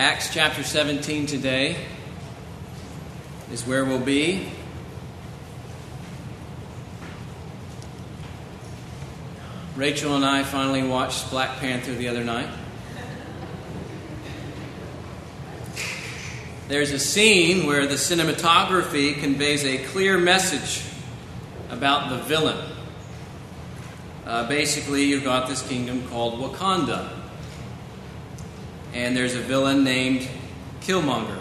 Acts 0.00 0.32
chapter 0.32 0.62
17 0.62 1.26
today 1.26 1.76
is 3.52 3.66
where 3.66 3.84
we'll 3.84 4.00
be. 4.00 4.50
Rachel 9.76 10.16
and 10.16 10.24
I 10.24 10.42
finally 10.42 10.82
watched 10.82 11.28
Black 11.28 11.58
Panther 11.58 11.92
the 11.92 12.08
other 12.08 12.24
night. 12.24 12.48
There's 16.68 16.92
a 16.92 16.98
scene 16.98 17.66
where 17.66 17.86
the 17.86 17.96
cinematography 17.96 19.20
conveys 19.20 19.66
a 19.66 19.84
clear 19.84 20.16
message 20.16 20.82
about 21.68 22.08
the 22.08 22.22
villain. 22.24 22.72
Uh, 24.24 24.48
basically, 24.48 25.04
you've 25.04 25.24
got 25.24 25.46
this 25.46 25.60
kingdom 25.68 26.08
called 26.08 26.40
Wakanda. 26.40 27.19
And 28.92 29.16
there's 29.16 29.34
a 29.34 29.40
villain 29.40 29.84
named 29.84 30.28
Killmonger. 30.80 31.40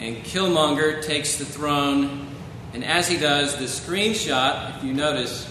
And 0.00 0.16
Killmonger 0.18 1.02
takes 1.02 1.36
the 1.36 1.44
throne, 1.44 2.26
and 2.72 2.84
as 2.84 3.06
he 3.08 3.18
does, 3.18 3.56
the 3.56 3.64
screenshot, 3.64 4.76
if 4.76 4.84
you 4.84 4.94
notice, 4.94 5.48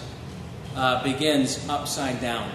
uh, 0.76 1.04
begins 1.04 1.68
upside 1.70 2.20
down 2.20 2.50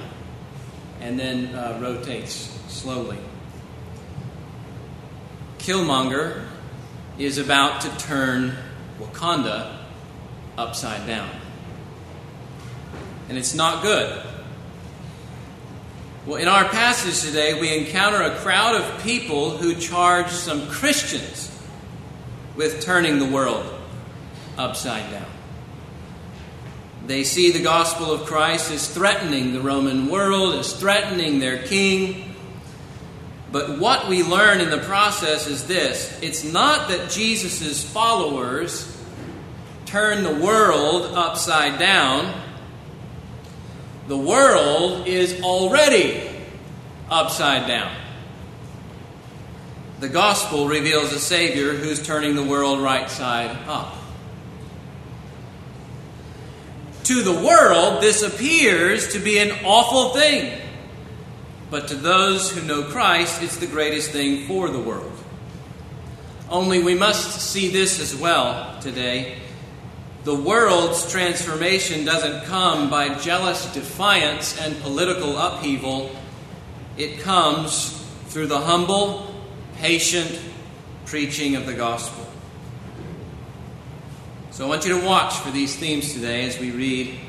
and 1.00 1.18
then 1.18 1.54
uh, 1.54 1.78
rotates 1.80 2.50
slowly. 2.68 3.18
Killmonger 5.58 6.46
is 7.18 7.38
about 7.38 7.80
to 7.82 7.96
turn 7.98 8.56
Wakanda 8.98 9.78
upside 10.56 11.06
down. 11.06 11.30
And 13.28 13.36
it's 13.36 13.54
not 13.54 13.82
good. 13.82 14.22
Well, 16.26 16.40
in 16.40 16.48
our 16.48 16.64
passage 16.64 17.22
today, 17.22 17.60
we 17.60 17.72
encounter 17.72 18.20
a 18.20 18.34
crowd 18.38 18.74
of 18.74 19.02
people 19.04 19.50
who 19.58 19.76
charge 19.76 20.28
some 20.30 20.66
Christians 20.66 21.56
with 22.56 22.80
turning 22.80 23.20
the 23.20 23.26
world 23.26 23.64
upside 24.58 25.08
down. 25.12 25.30
They 27.06 27.22
see 27.22 27.52
the 27.52 27.62
gospel 27.62 28.10
of 28.10 28.26
Christ 28.26 28.72
as 28.72 28.92
threatening 28.92 29.52
the 29.52 29.60
Roman 29.60 30.08
world, 30.08 30.56
as 30.56 30.72
threatening 30.72 31.38
their 31.38 31.62
king. 31.62 32.34
But 33.52 33.78
what 33.78 34.08
we 34.08 34.24
learn 34.24 34.60
in 34.60 34.70
the 34.70 34.78
process 34.78 35.46
is 35.46 35.68
this 35.68 36.18
it's 36.22 36.42
not 36.42 36.88
that 36.88 37.08
Jesus' 37.08 37.84
followers 37.84 39.00
turn 39.84 40.24
the 40.24 40.44
world 40.44 41.14
upside 41.14 41.78
down, 41.78 42.34
the 44.08 44.16
world 44.16 45.06
is 45.06 45.40
already 45.42 46.22
upside 47.10 47.66
down. 47.66 47.94
The 50.00 50.08
gospel 50.08 50.68
reveals 50.68 51.12
a 51.12 51.18
Savior 51.18 51.72
who's 51.72 52.04
turning 52.04 52.36
the 52.36 52.44
world 52.44 52.80
right 52.80 53.10
side 53.10 53.56
up. 53.66 53.96
To 57.04 57.22
the 57.22 57.32
world, 57.32 58.02
this 58.02 58.22
appears 58.22 59.12
to 59.12 59.18
be 59.18 59.38
an 59.38 59.64
awful 59.64 60.10
thing. 60.10 60.60
But 61.70 61.88
to 61.88 61.94
those 61.94 62.50
who 62.50 62.60
know 62.62 62.82
Christ, 62.82 63.42
it's 63.42 63.56
the 63.56 63.66
greatest 63.66 64.10
thing 64.10 64.46
for 64.46 64.68
the 64.68 64.78
world. 64.78 65.12
Only 66.50 66.82
we 66.82 66.94
must 66.94 67.40
see 67.40 67.68
this 67.68 68.00
as 68.00 68.14
well 68.14 68.80
today. 68.80 69.38
The 70.26 70.34
world's 70.34 71.08
transformation 71.08 72.04
doesn't 72.04 72.46
come 72.46 72.90
by 72.90 73.14
jealous 73.14 73.72
defiance 73.72 74.60
and 74.60 74.76
political 74.80 75.38
upheaval, 75.38 76.10
it 76.98 77.20
comes 77.20 77.92
through 78.26 78.48
the 78.48 78.58
humble, 78.58 79.32
patient 79.76 80.40
preaching 81.04 81.54
of 81.54 81.64
the 81.64 81.74
gospel. 81.74 82.26
So 84.50 84.64
I 84.64 84.68
want 84.68 84.84
you 84.84 84.98
to 84.98 85.06
watch 85.06 85.34
for 85.34 85.52
these 85.52 85.76
themes 85.76 86.12
today 86.12 86.44
as 86.44 86.58
we 86.58 86.72
read 86.72 87.20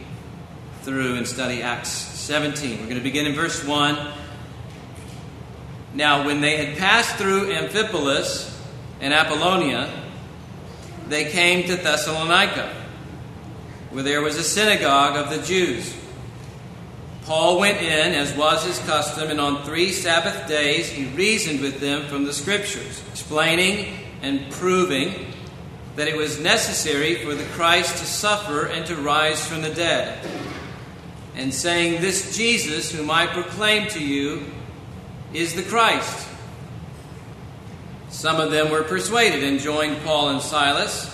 through 0.81 1.17
and 1.17 1.27
study 1.27 1.61
Acts 1.61 1.89
17. 1.89 2.79
We're 2.79 2.85
going 2.85 2.95
to 2.95 3.01
begin 3.01 3.27
in 3.27 3.35
verse 3.35 3.63
1. 3.63 4.11
Now, 5.93 6.25
when 6.25 6.41
they 6.41 6.65
had 6.65 6.79
passed 6.79 7.17
through 7.17 7.53
Amphipolis 7.53 8.59
and 9.01 9.13
Apollonia, 9.13 9.87
they 11.09 11.25
came 11.25 11.67
to 11.67 11.75
Thessalonica, 11.75 12.76
where 13.91 14.03
there 14.03 14.21
was 14.21 14.37
a 14.37 14.43
synagogue 14.43 15.15
of 15.15 15.29
the 15.29 15.45
Jews. 15.45 15.95
Paul 17.23 17.59
went 17.59 17.81
in, 17.81 18.13
as 18.13 18.33
was 18.35 18.63
his 18.63 18.79
custom, 18.87 19.29
and 19.29 19.41
on 19.41 19.63
three 19.63 19.91
Sabbath 19.91 20.47
days 20.47 20.89
he 20.89 21.05
reasoned 21.07 21.59
with 21.59 21.79
them 21.79 22.07
from 22.07 22.23
the 22.23 22.31
Scriptures, 22.31 23.01
explaining 23.11 23.97
and 24.21 24.49
proving 24.51 25.33
that 25.97 26.07
it 26.07 26.15
was 26.15 26.39
necessary 26.39 27.15
for 27.15 27.33
the 27.33 27.43
Christ 27.45 27.97
to 27.97 28.05
suffer 28.05 28.67
and 28.67 28.85
to 28.85 28.95
rise 28.95 29.45
from 29.45 29.61
the 29.61 29.73
dead, 29.73 30.25
and 31.35 31.53
saying, 31.53 32.01
This 32.01 32.37
Jesus, 32.37 32.91
whom 32.91 33.11
I 33.11 33.27
proclaim 33.27 33.89
to 33.89 34.03
you, 34.03 34.45
is 35.33 35.53
the 35.53 35.63
Christ. 35.63 36.27
Some 38.09 38.39
of 38.39 38.51
them 38.51 38.71
were 38.71 38.83
persuaded 38.83 39.43
and 39.43 39.59
joined 39.59 39.97
Paul 40.03 40.29
and 40.29 40.41
Silas, 40.41 41.13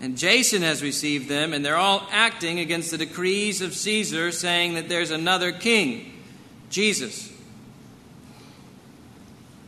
And 0.00 0.16
Jason 0.16 0.62
has 0.62 0.82
received 0.82 1.28
them, 1.28 1.52
and 1.52 1.64
they're 1.64 1.76
all 1.76 2.06
acting 2.10 2.60
against 2.60 2.92
the 2.92 2.98
decrees 2.98 3.60
of 3.60 3.74
Caesar, 3.74 4.30
saying 4.30 4.74
that 4.74 4.88
there's 4.88 5.10
another 5.10 5.50
king, 5.50 6.22
Jesus. 6.70 7.32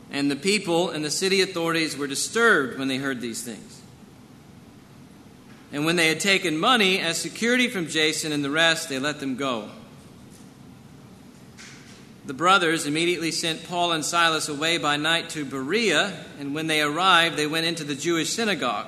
And 0.09 0.31
the 0.31 0.37
people 0.37 0.89
and 0.89 1.03
the 1.03 1.11
city 1.11 1.41
authorities 1.41 1.97
were 1.97 2.07
disturbed 2.07 2.79
when 2.79 2.87
they 2.87 2.97
heard 2.97 3.19
these 3.19 3.43
things. 3.43 3.81
And 5.73 5.85
when 5.85 5.95
they 5.95 6.07
had 6.07 6.19
taken 6.19 6.57
money 6.57 6.99
as 6.99 7.17
security 7.17 7.69
from 7.69 7.87
Jason 7.87 8.31
and 8.31 8.43
the 8.43 8.49
rest, 8.49 8.89
they 8.89 8.99
let 8.99 9.19
them 9.19 9.35
go. 9.35 9.69
The 12.25 12.33
brothers 12.33 12.85
immediately 12.85 13.31
sent 13.31 13.63
Paul 13.63 13.93
and 13.93 14.05
Silas 14.05 14.47
away 14.47 14.77
by 14.77 14.95
night 14.95 15.29
to 15.29 15.43
Berea, 15.43 16.25
and 16.39 16.53
when 16.53 16.67
they 16.67 16.81
arrived, 16.81 17.35
they 17.35 17.47
went 17.47 17.65
into 17.65 17.83
the 17.83 17.95
Jewish 17.95 18.29
synagogue. 18.29 18.87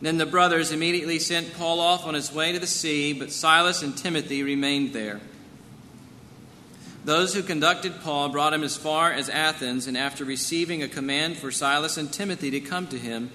Then 0.00 0.18
the 0.18 0.26
brothers 0.26 0.72
immediately 0.72 1.18
sent 1.18 1.54
Paul 1.54 1.80
off 1.80 2.06
on 2.06 2.14
his 2.14 2.32
way 2.32 2.52
to 2.52 2.58
the 2.58 2.66
sea, 2.66 3.12
but 3.12 3.32
Silas 3.32 3.82
and 3.82 3.96
Timothy 3.96 4.42
remained 4.42 4.92
there. 4.92 5.20
Those 7.04 7.34
who 7.34 7.42
conducted 7.42 8.00
Paul 8.02 8.28
brought 8.30 8.52
him 8.52 8.64
as 8.64 8.76
far 8.76 9.12
as 9.12 9.28
Athens, 9.28 9.86
and 9.86 9.96
after 9.96 10.24
receiving 10.24 10.82
a 10.82 10.88
command 10.88 11.38
for 11.38 11.50
Silas 11.50 11.96
and 11.96 12.12
Timothy 12.12 12.50
to 12.50 12.60
come 12.60 12.88
to 12.88 12.98
him, 12.98 13.30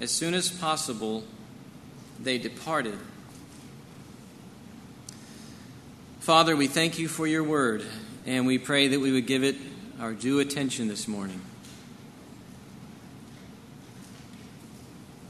as 0.00 0.10
soon 0.10 0.34
as 0.34 0.50
possible, 0.50 1.24
they 2.20 2.38
departed. 2.38 2.98
Father, 6.20 6.54
we 6.54 6.66
thank 6.66 6.98
you 6.98 7.08
for 7.08 7.26
your 7.26 7.42
word, 7.42 7.84
and 8.26 8.46
we 8.46 8.58
pray 8.58 8.88
that 8.88 9.00
we 9.00 9.10
would 9.10 9.26
give 9.26 9.42
it 9.42 9.56
our 10.00 10.12
due 10.12 10.40
attention 10.40 10.88
this 10.88 11.08
morning. 11.08 11.40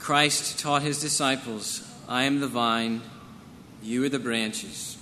Christ 0.04 0.58
taught 0.58 0.82
his 0.82 1.00
disciples, 1.00 1.82
I 2.06 2.24
am 2.24 2.40
the 2.40 2.46
vine, 2.46 3.00
you 3.82 4.04
are 4.04 4.10
the 4.10 4.18
branches. 4.18 4.98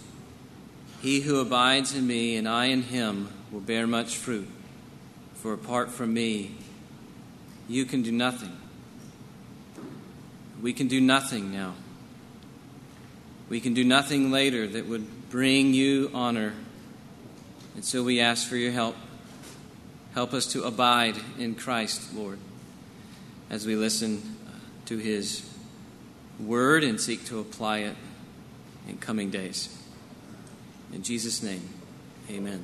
He 1.00 1.22
who 1.22 1.40
abides 1.40 1.92
in 1.92 2.06
me 2.06 2.36
and 2.36 2.48
I 2.48 2.66
in 2.66 2.82
him 2.82 3.28
will 3.50 3.58
bear 3.58 3.88
much 3.88 4.16
fruit, 4.16 4.48
for 5.34 5.54
apart 5.54 5.90
from 5.90 6.14
me 6.14 6.54
you 7.68 7.84
can 7.84 8.02
do 8.02 8.12
nothing. 8.12 8.56
We 10.62 10.72
can 10.72 10.86
do 10.86 11.00
nothing 11.00 11.52
now. 11.52 11.74
We 13.48 13.58
can 13.58 13.74
do 13.74 13.82
nothing 13.82 14.30
later 14.30 14.68
that 14.68 14.86
would 14.86 15.30
bring 15.30 15.74
you 15.74 16.12
honor. 16.14 16.52
And 17.74 17.84
so 17.84 18.04
we 18.04 18.20
ask 18.20 18.46
for 18.46 18.54
your 18.54 18.70
help. 18.70 18.94
Help 20.14 20.32
us 20.32 20.46
to 20.52 20.62
abide 20.62 21.16
in 21.40 21.56
Christ, 21.56 22.14
Lord, 22.14 22.38
as 23.50 23.66
we 23.66 23.74
listen 23.74 24.31
to 24.92 24.98
his 24.98 25.50
word 26.38 26.84
and 26.84 27.00
seek 27.00 27.24
to 27.24 27.40
apply 27.40 27.78
it 27.78 27.96
in 28.86 28.98
coming 28.98 29.30
days. 29.30 29.74
In 30.92 31.02
Jesus' 31.02 31.42
name, 31.42 31.66
amen. 32.30 32.62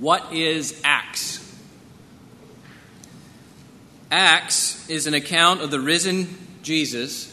What 0.00 0.32
is 0.32 0.80
Acts? 0.84 1.38
Acts 4.10 4.88
is 4.88 5.06
an 5.06 5.12
account 5.12 5.60
of 5.60 5.70
the 5.70 5.80
risen 5.80 6.26
Jesus 6.62 7.28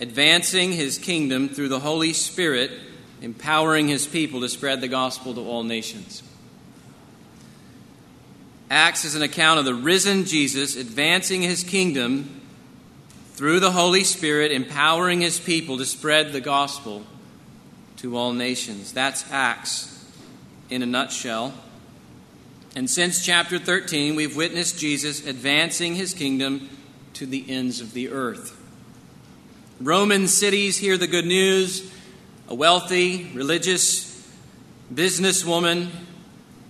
advancing 0.00 0.72
his 0.72 0.96
kingdom 0.96 1.50
through 1.50 1.68
the 1.68 1.80
Holy 1.80 2.14
Spirit, 2.14 2.70
empowering 3.20 3.88
his 3.88 4.06
people 4.06 4.40
to 4.40 4.48
spread 4.48 4.80
the 4.80 4.88
gospel 4.88 5.34
to 5.34 5.40
all 5.42 5.64
nations. 5.64 6.22
Acts 8.70 9.04
is 9.04 9.14
an 9.14 9.22
account 9.22 9.58
of 9.58 9.64
the 9.64 9.74
risen 9.74 10.24
Jesus 10.24 10.76
advancing 10.76 11.42
his 11.42 11.62
kingdom 11.62 12.40
through 13.34 13.60
the 13.60 13.72
Holy 13.72 14.04
Spirit, 14.04 14.52
empowering 14.52 15.20
his 15.20 15.38
people 15.38 15.78
to 15.78 15.84
spread 15.84 16.32
the 16.32 16.40
gospel 16.40 17.04
to 17.96 18.16
all 18.16 18.32
nations. 18.32 18.92
That's 18.92 19.30
Acts 19.30 19.90
in 20.70 20.82
a 20.82 20.86
nutshell. 20.86 21.52
And 22.76 22.88
since 22.88 23.24
chapter 23.24 23.58
13, 23.58 24.16
we've 24.16 24.36
witnessed 24.36 24.78
Jesus 24.78 25.26
advancing 25.26 25.94
his 25.94 26.14
kingdom 26.14 26.68
to 27.14 27.26
the 27.26 27.44
ends 27.48 27.80
of 27.80 27.92
the 27.92 28.08
earth. 28.10 28.60
Roman 29.80 30.26
cities 30.26 30.78
hear 30.78 30.96
the 30.96 31.06
good 31.06 31.26
news. 31.26 31.90
A 32.48 32.54
wealthy, 32.54 33.30
religious 33.34 34.28
businesswoman 34.92 35.88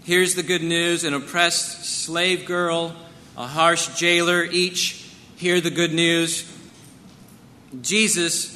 hears 0.05 0.35
the 0.35 0.43
good 0.43 0.63
news. 0.63 1.03
An 1.03 1.15
oppressed 1.15 1.85
slave 1.85 2.47
girl, 2.47 2.95
a 3.37 3.47
harsh 3.47 3.99
jailer, 3.99 4.45
each 4.45 5.11
hear 5.37 5.61
the 5.61 5.71
good 5.71 5.93
news. 5.93 6.51
Jesus 7.81 8.55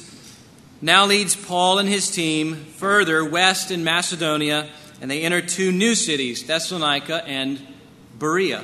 now 0.81 1.05
leads 1.05 1.35
Paul 1.35 1.79
and 1.79 1.89
his 1.89 2.09
team 2.09 2.55
further 2.55 3.25
west 3.25 3.69
in 3.69 3.83
Macedonia, 3.83 4.69
and 5.01 5.11
they 5.11 5.23
enter 5.23 5.41
two 5.41 5.71
new 5.71 5.93
cities, 5.95 6.43
Thessalonica 6.45 7.25
and 7.27 7.59
Berea. 8.17 8.63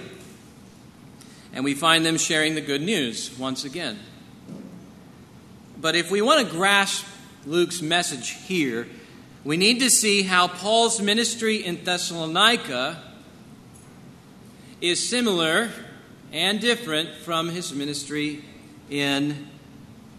And 1.54 1.64
we 1.64 1.74
find 1.74 2.06
them 2.06 2.18
sharing 2.18 2.56
the 2.56 2.62
good 2.62 2.82
news 2.82 3.38
once 3.38 3.66
again. 3.66 4.00
But 5.80 5.96
if 5.96 6.10
we 6.10 6.22
want 6.22 6.46
to 6.46 6.54
grasp 6.54 7.06
Luke's 7.46 7.82
message 7.82 8.30
here, 8.30 8.88
we 9.46 9.58
need 9.58 9.80
to 9.82 9.92
see 9.92 10.24
how 10.24 10.48
Paul's 10.48 11.00
ministry 11.00 11.58
in 11.58 11.84
Thessalonica 11.84 12.98
is 14.82 15.08
similar 15.08 15.70
and 16.34 16.60
different 16.60 17.10
from 17.18 17.50
his 17.50 17.72
ministry 17.72 18.44
in 18.90 19.48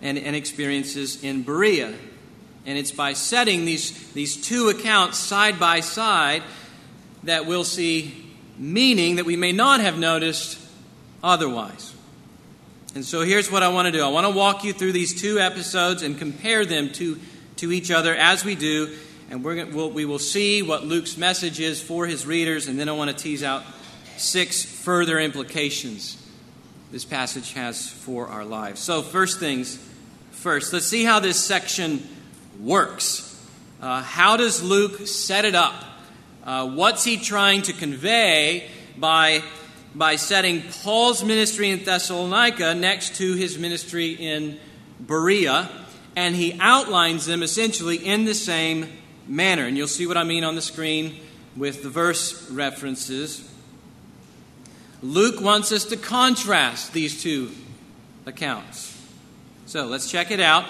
and, 0.00 0.16
and 0.16 0.36
experiences 0.36 1.22
in 1.24 1.42
Berea. 1.42 1.92
And 2.66 2.78
it's 2.78 2.92
by 2.92 3.14
setting 3.14 3.64
these, 3.64 4.12
these 4.12 4.36
two 4.36 4.68
accounts 4.68 5.18
side 5.18 5.58
by 5.58 5.80
side 5.80 6.44
that 7.24 7.46
we'll 7.46 7.64
see 7.64 8.34
meaning 8.58 9.16
that 9.16 9.26
we 9.26 9.36
may 9.36 9.52
not 9.52 9.80
have 9.80 9.98
noticed 9.98 10.58
otherwise. 11.22 11.94
And 12.94 13.04
so 13.04 13.22
here's 13.22 13.50
what 13.50 13.62
I 13.64 13.68
want 13.68 13.86
to 13.86 13.92
do 13.92 14.04
I 14.04 14.08
want 14.08 14.26
to 14.26 14.32
walk 14.32 14.62
you 14.62 14.72
through 14.72 14.92
these 14.92 15.20
two 15.20 15.40
episodes 15.40 16.02
and 16.02 16.16
compare 16.16 16.64
them 16.64 16.92
to, 16.92 17.18
to 17.56 17.72
each 17.72 17.90
other 17.90 18.14
as 18.14 18.44
we 18.44 18.54
do. 18.54 18.96
And 19.28 19.42
we're 19.42 19.56
going 19.56 19.74
we'll, 19.74 19.90
we 19.90 20.04
will 20.04 20.20
see 20.20 20.62
what 20.62 20.84
Luke's 20.84 21.16
message 21.16 21.58
is 21.58 21.82
for 21.82 22.06
his 22.06 22.26
readers, 22.26 22.68
and 22.68 22.78
then 22.78 22.88
I 22.88 22.92
want 22.92 23.10
to 23.10 23.16
tease 23.16 23.42
out 23.42 23.64
six 24.16 24.64
further 24.64 25.18
implications 25.18 26.22
this 26.92 27.04
passage 27.04 27.52
has 27.54 27.88
for 27.90 28.28
our 28.28 28.44
lives. 28.44 28.80
So, 28.80 29.02
first 29.02 29.40
things 29.40 29.84
first, 30.30 30.72
let's 30.72 30.86
see 30.86 31.04
how 31.04 31.18
this 31.18 31.42
section 31.42 32.06
works. 32.60 33.24
Uh, 33.82 34.02
how 34.02 34.36
does 34.36 34.62
Luke 34.62 35.06
set 35.06 35.44
it 35.44 35.56
up? 35.56 35.74
Uh, 36.44 36.68
what's 36.68 37.02
he 37.02 37.16
trying 37.16 37.62
to 37.62 37.72
convey 37.72 38.68
by, 38.96 39.42
by 39.94 40.14
setting 40.14 40.62
Paul's 40.84 41.24
ministry 41.24 41.70
in 41.70 41.82
Thessalonica 41.82 42.76
next 42.76 43.16
to 43.16 43.34
his 43.34 43.58
ministry 43.58 44.12
in 44.12 44.58
Berea? 45.00 45.68
And 46.14 46.34
he 46.36 46.56
outlines 46.60 47.26
them 47.26 47.42
essentially 47.42 47.96
in 47.96 48.24
the 48.24 48.34
same 48.34 48.88
manner. 49.28 49.66
And 49.66 49.76
you'll 49.76 49.88
see 49.88 50.06
what 50.06 50.16
I 50.16 50.24
mean 50.24 50.44
on 50.44 50.54
the 50.54 50.62
screen 50.62 51.20
with 51.56 51.82
the 51.82 51.88
verse 51.88 52.50
references. 52.50 53.50
Luke 55.02 55.40
wants 55.40 55.72
us 55.72 55.84
to 55.86 55.96
contrast 55.96 56.92
these 56.92 57.22
two 57.22 57.50
accounts. 58.24 58.92
So 59.66 59.86
let's 59.86 60.10
check 60.10 60.30
it 60.30 60.40
out. 60.40 60.64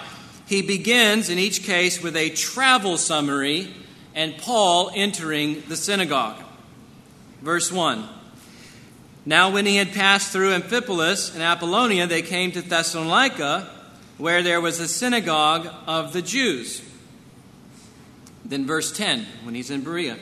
He 0.47 0.63
begins 0.63 1.29
in 1.29 1.39
each 1.39 1.65
case 1.65 2.03
with 2.03 2.17
a 2.17 2.31
travel 2.31 2.99
summary 2.99 3.73
and 4.15 4.37
Paul 4.39 4.91
entering 4.95 5.63
the 5.69 5.77
synagogue. 5.77 6.43
Verse 7.43 7.71
1 7.71 8.09
Now, 9.25 9.51
when 9.51 9.67
he 9.67 9.77
had 9.77 9.93
passed 9.93 10.33
through 10.33 10.53
Amphipolis 10.53 11.35
and 11.35 11.43
Apollonia, 11.43 12.07
they 12.07 12.23
came 12.23 12.53
to 12.53 12.63
Thessalonica, 12.63 13.69
where 14.19 14.43
there 14.43 14.61
was 14.61 14.81
a 14.81 14.89
synagogue 14.89 15.69
of 15.87 16.13
the 16.13 16.23
Jews. 16.23 16.83
Then, 18.49 18.65
verse 18.65 18.93
10, 18.93 19.27
when 19.43 19.55
he's 19.55 19.71
in 19.71 19.83
Berea. 19.83 20.17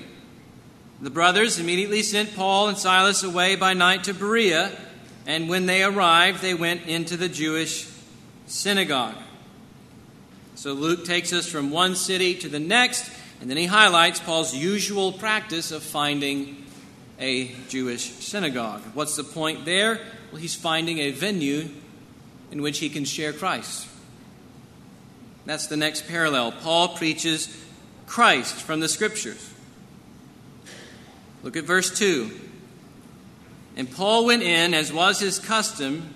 The 1.00 1.10
brothers 1.10 1.58
immediately 1.58 2.02
sent 2.02 2.34
Paul 2.34 2.68
and 2.68 2.78
Silas 2.78 3.22
away 3.22 3.56
by 3.56 3.74
night 3.74 4.04
to 4.04 4.14
Berea, 4.14 4.72
and 5.26 5.48
when 5.48 5.66
they 5.66 5.82
arrived, 5.82 6.40
they 6.40 6.54
went 6.54 6.86
into 6.86 7.16
the 7.18 7.28
Jewish 7.28 7.86
synagogue. 8.46 9.16
So 10.54 10.72
Luke 10.72 11.04
takes 11.04 11.32
us 11.32 11.46
from 11.46 11.70
one 11.70 11.94
city 11.94 12.34
to 12.36 12.48
the 12.48 12.60
next, 12.60 13.10
and 13.40 13.50
then 13.50 13.58
he 13.58 13.66
highlights 13.66 14.20
Paul's 14.20 14.54
usual 14.54 15.12
practice 15.12 15.70
of 15.72 15.82
finding 15.82 16.64
a 17.20 17.52
Jewish 17.68 18.04
synagogue. 18.04 18.80
What's 18.94 19.16
the 19.16 19.24
point 19.24 19.66
there? 19.66 20.00
Well, 20.32 20.40
he's 20.40 20.54
finding 20.54 20.98
a 20.98 21.10
venue 21.10 21.68
in 22.50 22.62
which 22.62 22.78
he 22.78 22.88
can 22.88 23.04
share 23.04 23.32
Christ. 23.32 23.88
That's 25.44 25.66
the 25.66 25.76
next 25.76 26.08
parallel. 26.08 26.52
Paul 26.52 26.96
preaches 26.96 27.54
Christ 28.06 28.56
from 28.56 28.80
the 28.80 28.88
Scriptures. 28.88 29.52
Look 31.42 31.56
at 31.56 31.64
verse 31.64 31.96
2. 31.98 32.30
And 33.76 33.90
Paul 33.90 34.26
went 34.26 34.42
in, 34.42 34.72
as 34.72 34.92
was 34.92 35.20
his 35.20 35.38
custom, 35.38 36.14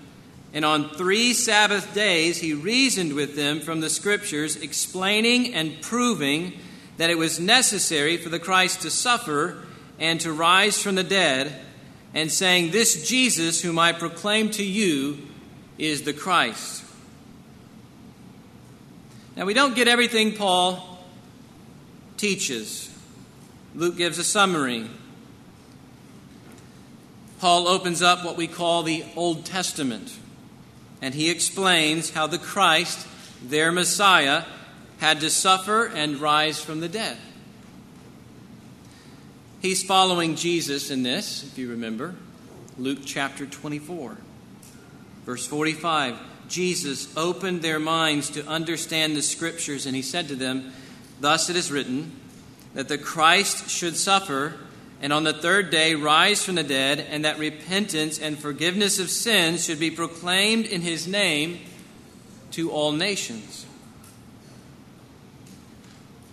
and 0.53 0.65
on 0.65 0.89
three 0.89 1.33
Sabbath 1.33 1.93
days 1.93 2.39
he 2.39 2.53
reasoned 2.53 3.13
with 3.13 3.35
them 3.35 3.59
from 3.59 3.81
the 3.81 3.89
Scriptures, 3.89 4.55
explaining 4.55 5.53
and 5.53 5.81
proving 5.81 6.53
that 6.97 7.09
it 7.09 7.17
was 7.17 7.39
necessary 7.39 8.17
for 8.17 8.29
the 8.29 8.39
Christ 8.39 8.81
to 8.81 8.89
suffer 8.89 9.63
and 9.99 10.19
to 10.21 10.31
rise 10.31 10.81
from 10.81 10.95
the 10.95 11.03
dead, 11.03 11.53
and 12.13 12.31
saying, 12.31 12.71
This 12.71 13.07
Jesus, 13.07 13.61
whom 13.61 13.77
I 13.77 13.91
proclaim 13.91 14.49
to 14.51 14.63
you, 14.63 15.19
is 15.77 16.03
the 16.03 16.13
Christ. 16.13 16.83
Now, 19.35 19.45
we 19.45 19.53
don't 19.53 19.75
get 19.75 19.87
everything 19.87 20.33
Paul 20.33 20.98
teaches. 22.19 22.95
Luke 23.73 23.97
gives 23.97 24.17
a 24.17 24.23
summary. 24.23 24.87
Paul 27.39 27.67
opens 27.67 28.01
up 28.01 28.23
what 28.23 28.37
we 28.37 28.47
call 28.47 28.83
the 28.83 29.05
Old 29.15 29.45
Testament 29.45 30.11
and 31.01 31.13
he 31.13 31.29
explains 31.29 32.11
how 32.11 32.27
the 32.27 32.37
Christ, 32.37 33.07
their 33.43 33.71
Messiah, 33.71 34.43
had 34.99 35.21
to 35.21 35.29
suffer 35.29 35.85
and 35.85 36.17
rise 36.17 36.61
from 36.61 36.81
the 36.81 36.89
dead. 36.89 37.17
He's 39.61 39.83
following 39.83 40.35
Jesus 40.35 40.91
in 40.91 41.03
this, 41.03 41.43
if 41.43 41.57
you 41.57 41.69
remember. 41.69 42.15
Luke 42.77 42.99
chapter 43.05 43.45
24, 43.45 44.17
verse 45.25 45.47
45. 45.47 46.17
Jesus 46.49 47.15
opened 47.15 47.61
their 47.61 47.79
minds 47.79 48.29
to 48.31 48.45
understand 48.45 49.15
the 49.15 49.21
scriptures, 49.21 49.85
and 49.85 49.95
he 49.95 50.01
said 50.01 50.27
to 50.29 50.35
them, 50.35 50.73
Thus 51.19 51.49
it 51.49 51.55
is 51.55 51.71
written, 51.71 52.11
that 52.73 52.87
the 52.87 52.97
Christ 52.97 53.69
should 53.69 53.97
suffer 53.97 54.55
and 55.01 55.13
on 55.13 55.23
the 55.23 55.33
third 55.33 55.69
day 55.69 55.95
rise 55.95 56.43
from 56.43 56.55
the 56.55 56.63
dead, 56.63 56.99
and 56.99 57.23
that 57.23 57.39
repentance 57.39 58.19
and 58.19 58.37
forgiveness 58.37 58.99
of 58.99 59.09
sins 59.09 59.65
should 59.65 59.79
be 59.79 59.91
proclaimed 59.91 60.65
in 60.65 60.81
his 60.81 61.07
name 61.07 61.59
to 62.51 62.71
all 62.71 62.91
nations. 62.91 63.65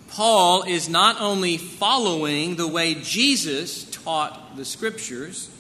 Paul 0.09 0.63
is 0.65 0.89
not 0.89 1.21
only 1.21 1.59
following 1.59 2.57
the 2.57 2.67
way 2.67 2.95
Jesus 2.95 3.85
taught 3.85 4.57
the 4.57 4.65
Scriptures. 4.65 5.51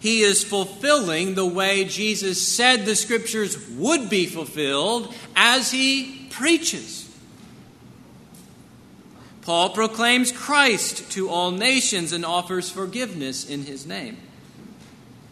He 0.00 0.22
is 0.22 0.42
fulfilling 0.42 1.34
the 1.34 1.46
way 1.46 1.84
Jesus 1.84 2.46
said 2.46 2.84
the 2.84 2.96
Scriptures 2.96 3.56
would 3.70 4.10
be 4.10 4.26
fulfilled 4.26 5.14
as 5.36 5.70
he 5.70 6.26
preaches. 6.30 7.03
Paul 9.44 9.70
proclaims 9.70 10.32
Christ 10.32 11.12
to 11.12 11.28
all 11.28 11.50
nations 11.50 12.12
and 12.12 12.24
offers 12.24 12.70
forgiveness 12.70 13.48
in 13.48 13.64
his 13.64 13.86
name. 13.86 14.16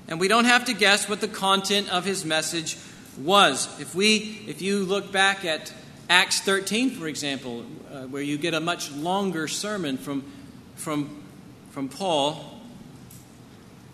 And 0.07 0.21
we 0.21 0.29
don't 0.29 0.45
have 0.45 0.67
to 0.67 0.75
guess 0.75 1.09
what 1.09 1.23
the 1.23 1.29
content 1.29 1.91
of 1.91 2.05
his 2.05 2.23
message 2.23 2.77
was. 3.19 3.69
If 3.81 3.95
we 3.95 4.43
if 4.47 4.61
you 4.61 4.81
look 4.81 5.11
back 5.13 5.47
at 5.47 5.73
Acts 6.11 6.41
13 6.41 6.91
for 6.91 7.07
example, 7.09 7.65
uh, 7.91 8.03
where 8.03 8.21
you 8.23 8.37
get 8.37 8.53
a 8.53 8.61
much 8.61 8.93
longer 8.93 9.49
sermon 9.49 9.97
from 9.97 10.31
from 10.75 11.23
from 11.71 11.89
Paul, 11.89 12.61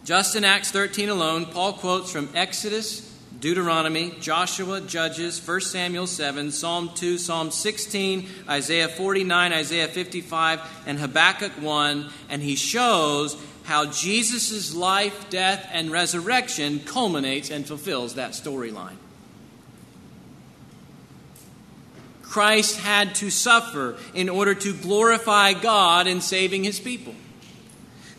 just 0.04 0.34
in 0.34 0.42
Acts 0.42 0.72
13 0.72 1.10
alone, 1.10 1.46
Paul 1.46 1.74
quotes 1.74 2.10
from 2.10 2.28
Exodus 2.34 3.07
Deuteronomy, 3.40 4.12
Joshua, 4.20 4.80
Judges, 4.80 5.46
1 5.46 5.60
Samuel 5.60 6.08
7, 6.08 6.50
Psalm 6.50 6.90
2, 6.94 7.18
Psalm 7.18 7.52
16, 7.52 8.28
Isaiah 8.48 8.88
49, 8.88 9.52
Isaiah 9.52 9.86
55, 9.86 10.60
and 10.86 10.98
Habakkuk 10.98 11.52
1, 11.52 12.10
and 12.30 12.42
he 12.42 12.56
shows 12.56 13.40
how 13.62 13.86
Jesus' 13.86 14.74
life, 14.74 15.30
death, 15.30 15.68
and 15.72 15.90
resurrection 15.90 16.80
culminates 16.80 17.50
and 17.50 17.64
fulfills 17.64 18.14
that 18.14 18.32
storyline. 18.32 18.96
Christ 22.22 22.80
had 22.80 23.14
to 23.16 23.30
suffer 23.30 23.96
in 24.14 24.28
order 24.28 24.54
to 24.54 24.74
glorify 24.74 25.52
God 25.52 26.06
in 26.06 26.20
saving 26.20 26.64
his 26.64 26.80
people. 26.80 27.14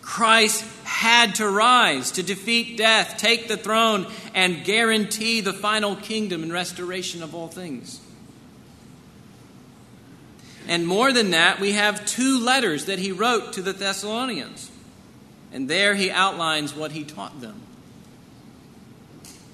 Christ 0.01 0.63
had 0.99 1.35
to 1.35 1.47
rise 1.49 2.11
to 2.11 2.21
defeat 2.21 2.75
death, 2.75 3.15
take 3.15 3.47
the 3.47 3.55
throne, 3.55 4.05
and 4.35 4.65
guarantee 4.65 5.39
the 5.39 5.53
final 5.53 5.95
kingdom 5.95 6.43
and 6.43 6.51
restoration 6.51 7.23
of 7.23 7.33
all 7.33 7.47
things. 7.47 8.01
And 10.67 10.85
more 10.85 11.13
than 11.13 11.31
that, 11.31 11.61
we 11.61 11.71
have 11.71 12.05
two 12.05 12.37
letters 12.43 12.83
that 12.87 12.99
he 12.99 13.13
wrote 13.13 13.53
to 13.53 13.61
the 13.61 13.71
Thessalonians. 13.71 14.69
And 15.53 15.69
there 15.69 15.95
he 15.95 16.11
outlines 16.11 16.75
what 16.75 16.91
he 16.91 17.05
taught 17.05 17.39
them. 17.39 17.61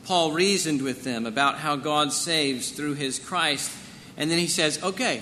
Paul 0.06 0.32
reasoned 0.32 0.82
with 0.82 1.04
them 1.04 1.28
about 1.28 1.60
how 1.60 1.76
God 1.76 2.12
saves 2.12 2.72
through 2.72 2.96
his 2.96 3.20
Christ. 3.20 3.72
And 4.18 4.32
then 4.32 4.40
he 4.40 4.48
says, 4.48 4.82
okay, 4.82 5.22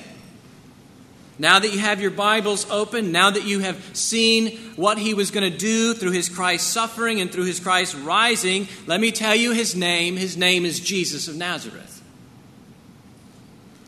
now 1.40 1.60
that 1.60 1.74
you 1.74 1.80
have 1.80 2.00
your 2.00 2.12
Bibles 2.12 2.70
open, 2.70 3.12
now 3.12 3.32
that 3.32 3.44
you 3.44 3.60
have 3.60 3.98
seen 3.98 4.58
what 4.76 4.98
he 4.98 5.14
was 5.14 5.32
going 5.32 5.52
to 5.52 5.58
do 5.58 5.94
through 5.94 6.12
his 6.12 6.30
Christ 6.30 6.70
suffering 6.70 7.22
and 7.22 7.32
through 7.32 7.46
his 7.46 7.60
Christ 7.60 7.96
rising, 7.96 8.68
let 8.86 9.00
me 9.00 9.12
tell 9.12 9.36
you 9.36 9.52
his 9.52 9.76
name. 9.76 10.16
His 10.16 10.38
name 10.38 10.64
is 10.64 10.80
Jesus 10.80 11.28
of 11.28 11.36
Nazareth. 11.36 12.02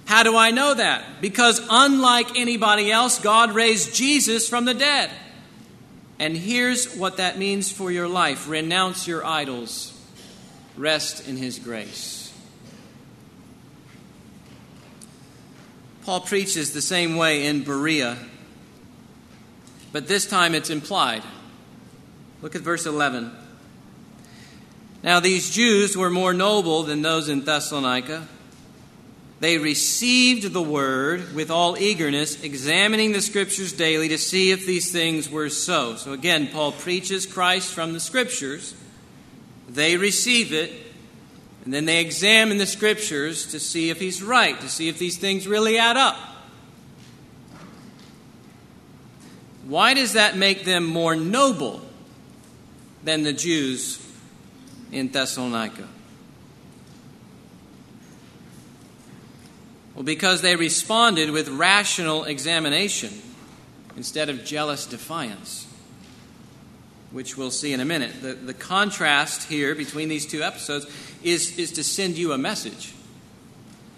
How 0.05 0.23
do 0.23 0.35
I 0.35 0.51
know 0.51 0.73
that? 0.73 1.03
Because 1.21 1.65
unlike 1.69 2.37
anybody 2.37 2.91
else, 2.91 3.19
God 3.19 3.53
raised 3.53 3.93
Jesus 3.93 4.47
from 4.47 4.65
the 4.65 4.73
dead. 4.73 5.11
And 6.19 6.37
here's 6.37 6.95
what 6.95 7.17
that 7.17 7.37
means 7.37 7.71
for 7.71 7.91
your 7.91 8.07
life 8.07 8.47
renounce 8.47 9.07
your 9.07 9.25
idols, 9.25 9.93
rest 10.77 11.27
in 11.27 11.37
his 11.37 11.59
grace. 11.59 12.24
Paul 16.05 16.21
preaches 16.21 16.71
the 16.71 16.83
same 16.83 17.15
way 17.15 17.47
in 17.47 17.63
Berea, 17.63 18.15
but 19.91 20.07
this 20.07 20.27
time 20.27 20.53
it's 20.53 20.69
implied. 20.69 21.23
Look 22.43 22.53
at 22.53 22.61
verse 22.61 22.85
11. 22.85 23.31
Now, 25.01 25.19
these 25.19 25.49
Jews 25.49 25.97
were 25.97 26.11
more 26.11 26.31
noble 26.31 26.83
than 26.83 27.01
those 27.01 27.27
in 27.27 27.43
Thessalonica. 27.43 28.27
They 29.39 29.57
received 29.57 30.53
the 30.53 30.61
word 30.61 31.33
with 31.33 31.49
all 31.49 31.75
eagerness, 31.75 32.43
examining 32.43 33.11
the 33.11 33.21
scriptures 33.21 33.73
daily 33.73 34.09
to 34.09 34.19
see 34.19 34.51
if 34.51 34.67
these 34.67 34.91
things 34.91 35.27
were 35.27 35.49
so. 35.49 35.95
So, 35.95 36.13
again, 36.13 36.49
Paul 36.49 36.71
preaches 36.71 37.25
Christ 37.25 37.73
from 37.73 37.93
the 37.93 37.99
scriptures. 37.99 38.75
They 39.67 39.97
receive 39.97 40.53
it, 40.53 40.71
and 41.65 41.73
then 41.73 41.85
they 41.85 41.99
examine 41.99 42.59
the 42.59 42.67
scriptures 42.67 43.47
to 43.47 43.59
see 43.59 43.89
if 43.89 43.99
he's 43.99 44.21
right, 44.21 44.59
to 44.61 44.69
see 44.69 44.87
if 44.87 44.99
these 44.99 45.17
things 45.17 45.47
really 45.47 45.79
add 45.79 45.97
up. 45.97 46.15
Why 49.67 49.95
does 49.95 50.13
that 50.13 50.37
make 50.37 50.63
them 50.63 50.85
more 50.85 51.15
noble 51.15 51.81
than 53.03 53.23
the 53.23 53.33
Jews 53.33 53.99
in 54.91 55.09
Thessalonica? 55.09 55.87
Well, 59.95 60.03
because 60.03 60.41
they 60.41 60.55
responded 60.55 61.31
with 61.31 61.49
rational 61.49 62.25
examination 62.25 63.09
instead 63.97 64.29
of 64.29 64.45
jealous 64.45 64.85
defiance, 64.85 65.64
which 67.15 67.37
we'll 67.37 67.49
see 67.49 67.71
in 67.71 67.79
a 67.79 67.85
minute. 67.85 68.11
The, 68.21 68.33
the 68.33 68.53
contrast 68.53 69.47
here 69.47 69.73
between 69.73 70.09
these 70.09 70.25
two 70.25 70.43
episodes 70.43 70.85
is, 71.23 71.57
is 71.57 71.71
to 71.71 71.83
send 71.83 72.17
you 72.17 72.33
a 72.33 72.37
message 72.37 72.93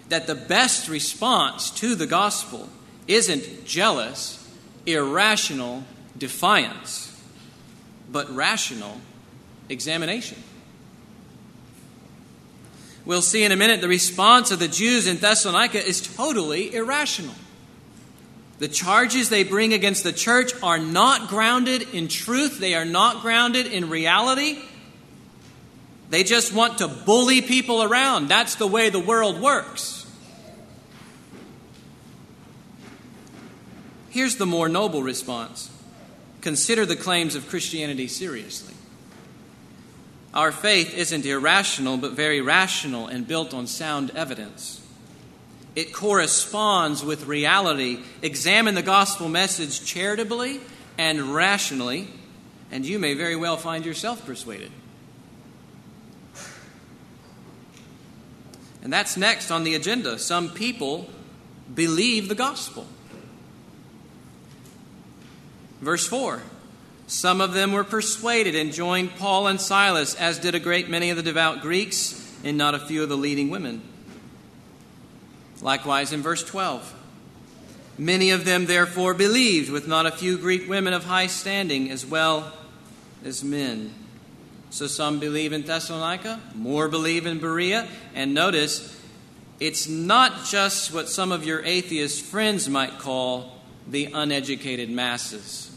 that 0.10 0.28
the 0.28 0.36
best 0.36 0.88
response 0.88 1.72
to 1.72 1.96
the 1.96 2.06
gospel 2.06 2.70
isn't 3.08 3.66
jealous, 3.66 4.48
irrational 4.86 5.84
defiance, 6.16 7.20
but 8.12 8.30
rational 8.30 9.02
examination. 9.68 10.38
We'll 13.04 13.24
see 13.24 13.44
in 13.44 13.52
a 13.52 13.56
minute 13.56 13.82
the 13.82 13.88
response 13.88 14.52
of 14.52 14.60
the 14.60 14.68
Jews 14.68 15.08
in 15.08 15.18
Thessalonica 15.18 15.84
is 15.84 16.02
totally 16.02 16.72
irrational. 16.76 17.34
The 18.60 18.68
charges 18.68 19.30
they 19.30 19.44
bring 19.44 19.74
against 19.74 20.04
the 20.04 20.12
church 20.12 20.52
are 20.64 20.80
not 20.80 21.30
grounded 21.30 21.84
in 21.94 22.08
truth, 22.08 22.60
they 22.60 22.74
are 22.74 22.86
not 22.86 23.22
grounded 23.22 23.68
in 23.68 23.90
reality. 23.90 24.60
They 26.10 26.24
just 26.24 26.54
want 26.54 26.78
to 26.78 26.88
bully 26.88 27.42
people 27.42 27.84
around. 27.84 28.30
That's 28.30 28.56
the 28.56 28.68
way 28.68 28.90
the 28.90 29.00
world 29.00 29.42
works. 29.42 30.06
Here's 34.10 34.38
the 34.38 34.46
more 34.46 34.70
noble 34.70 35.04
response 35.04 35.70
consider 36.42 36.86
the 36.86 36.96
claims 36.96 37.36
of 37.36 37.50
Christianity 37.50 38.08
seriously. 38.08 38.74
Our 40.34 40.52
faith 40.52 40.94
isn't 40.94 41.26
irrational, 41.26 41.98
but 41.98 42.14
very 42.14 42.42
rational 42.42 43.08
and 43.08 43.28
built 43.28 43.54
on 43.54 43.68
sound 43.68 44.12
evidence. 44.12 44.87
It 45.78 45.94
corresponds 45.94 47.04
with 47.04 47.28
reality. 47.28 48.00
Examine 48.24 48.74
the 48.74 48.82
gospel 48.82 49.30
message 49.30 49.86
charitably 49.86 50.60
and 50.98 51.36
rationally, 51.36 52.08
and 52.72 52.84
you 52.84 52.98
may 52.98 53.14
very 53.14 53.36
well 53.36 53.58
find 53.58 53.86
yourself 53.86 54.26
persuaded. 54.26 54.72
And 58.82 58.92
that's 58.92 59.18
next 59.18 59.52
on 59.52 59.64
the 59.64 59.76
agenda. 59.76 60.18
Some 60.18 60.50
people 60.50 61.12
believe 61.72 62.28
the 62.28 62.34
gospel. 62.34 62.88
Verse 65.80 66.08
4 66.08 66.42
Some 67.06 67.40
of 67.40 67.54
them 67.54 67.72
were 67.72 67.84
persuaded 67.84 68.56
and 68.56 68.74
joined 68.74 69.16
Paul 69.18 69.46
and 69.46 69.62
Silas, 69.62 70.16
as 70.16 70.40
did 70.40 70.56
a 70.56 70.60
great 70.60 70.90
many 70.90 71.12
of 71.12 71.18
the 71.18 71.24
devout 71.24 71.62
Greeks 71.62 72.36
and 72.44 72.58
not 72.58 72.74
a 72.74 72.80
few 72.80 73.04
of 73.04 73.10
the 73.10 73.16
leading 73.16 73.52
women. 73.52 73.84
Likewise, 75.62 76.14
in 76.14 76.22
verse 76.22 76.44
12 76.44 76.94
Many 77.98 78.30
of 78.30 78.46
them 78.46 78.68
therefore 78.68 79.16
believed, 79.16 79.72
with 79.72 79.88
not 79.88 80.06
a 80.06 80.12
few 80.12 80.38
Greek 80.38 80.70
women 80.70 80.94
of 80.94 81.06
high 81.06 81.26
standing, 81.26 81.90
as 81.90 82.06
well 82.06 82.54
as 83.26 83.44
men. 83.44 83.92
So 84.70 84.86
some 84.86 85.20
believe 85.20 85.52
in 85.52 85.64
Thessalonica, 85.64 86.40
more 86.54 86.88
believe 86.88 87.26
in 87.26 87.40
Berea. 87.40 87.88
And 88.14 88.36
notice, 88.36 88.96
it's 89.60 89.88
not 89.88 90.46
just 90.46 90.94
what 90.94 91.10
some 91.10 91.32
of 91.32 91.44
your 91.44 91.64
atheist 91.64 92.24
friends 92.24 92.70
might 92.70 93.00
call 93.00 93.58
the 93.88 94.12
uneducated 94.14 94.92
masses. 94.92 95.72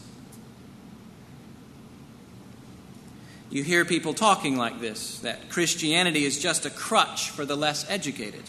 You 3.49 3.63
hear 3.63 3.83
people 3.83 4.13
talking 4.13 4.57
like 4.57 4.79
this 4.79 5.19
that 5.19 5.49
Christianity 5.49 6.23
is 6.23 6.39
just 6.39 6.65
a 6.65 6.69
crutch 6.69 7.31
for 7.31 7.45
the 7.45 7.57
less 7.57 7.89
educated, 7.89 8.43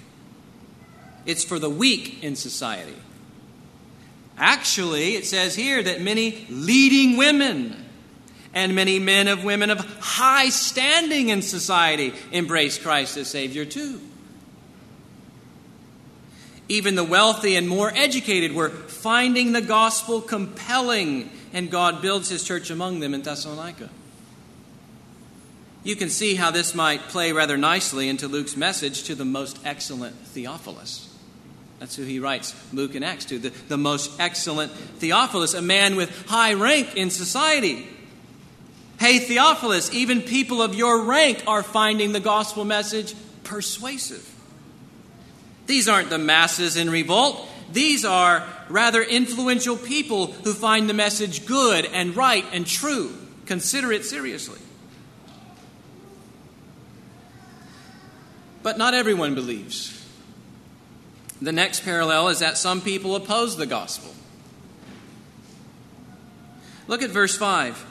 it's 1.26 1.44
for 1.44 1.58
the 1.58 1.70
weak 1.70 2.22
in 2.22 2.36
society. 2.36 2.96
Actually, 4.36 5.14
it 5.14 5.26
says 5.26 5.54
here 5.54 5.82
that 5.82 6.00
many 6.00 6.46
leading 6.48 7.16
women 7.16 7.76
and 8.54 8.74
many 8.74 8.98
men 8.98 9.28
of 9.28 9.44
women 9.44 9.70
of 9.70 9.78
high 10.00 10.48
standing 10.48 11.28
in 11.28 11.42
society 11.42 12.12
embrace 12.32 12.78
Christ 12.78 13.16
as 13.16 13.28
Savior 13.28 13.64
too. 13.64 14.00
Even 16.68 16.94
the 16.94 17.04
wealthy 17.04 17.56
and 17.56 17.68
more 17.68 17.92
educated 17.94 18.54
were 18.54 18.70
finding 18.70 19.52
the 19.52 19.60
gospel 19.60 20.20
compelling, 20.20 21.30
and 21.52 21.70
God 21.70 22.00
builds 22.00 22.28
his 22.28 22.44
church 22.44 22.70
among 22.70 23.00
them 23.00 23.14
in 23.14 23.22
Thessalonica. 23.22 23.90
You 25.84 25.96
can 25.96 26.08
see 26.08 26.36
how 26.36 26.50
this 26.50 26.74
might 26.74 27.08
play 27.08 27.32
rather 27.32 27.56
nicely 27.56 28.08
into 28.08 28.28
Luke's 28.28 28.56
message 28.56 29.02
to 29.04 29.14
the 29.14 29.24
most 29.24 29.58
excellent 29.64 30.16
Theophilus. 30.28 31.11
That's 31.82 31.96
who 31.96 32.04
he 32.04 32.20
writes 32.20 32.54
Luke 32.72 32.94
and 32.94 33.04
Acts 33.04 33.24
to, 33.24 33.40
the, 33.40 33.48
the 33.66 33.76
most 33.76 34.20
excellent 34.20 34.70
Theophilus, 34.70 35.52
a 35.52 35.60
man 35.60 35.96
with 35.96 36.28
high 36.28 36.52
rank 36.52 36.94
in 36.96 37.10
society. 37.10 37.88
Hey, 39.00 39.18
Theophilus, 39.18 39.92
even 39.92 40.22
people 40.22 40.62
of 40.62 40.76
your 40.76 41.02
rank 41.02 41.42
are 41.48 41.64
finding 41.64 42.12
the 42.12 42.20
gospel 42.20 42.64
message 42.64 43.16
persuasive. 43.42 44.32
These 45.66 45.88
aren't 45.88 46.08
the 46.08 46.18
masses 46.18 46.76
in 46.76 46.88
revolt. 46.88 47.48
These 47.72 48.04
are 48.04 48.46
rather 48.68 49.02
influential 49.02 49.76
people 49.76 50.28
who 50.28 50.52
find 50.52 50.88
the 50.88 50.94
message 50.94 51.46
good 51.46 51.84
and 51.86 52.14
right 52.14 52.44
and 52.52 52.64
true. 52.64 53.12
Consider 53.46 53.90
it 53.90 54.04
seriously. 54.04 54.60
But 58.62 58.78
not 58.78 58.94
everyone 58.94 59.34
believes. 59.34 59.98
The 61.42 61.50
next 61.50 61.80
parallel 61.80 62.28
is 62.28 62.38
that 62.38 62.56
some 62.56 62.80
people 62.80 63.16
oppose 63.16 63.56
the 63.56 63.66
gospel. 63.66 64.14
Look 66.86 67.02
at 67.02 67.10
verse 67.10 67.36
5. 67.36 67.84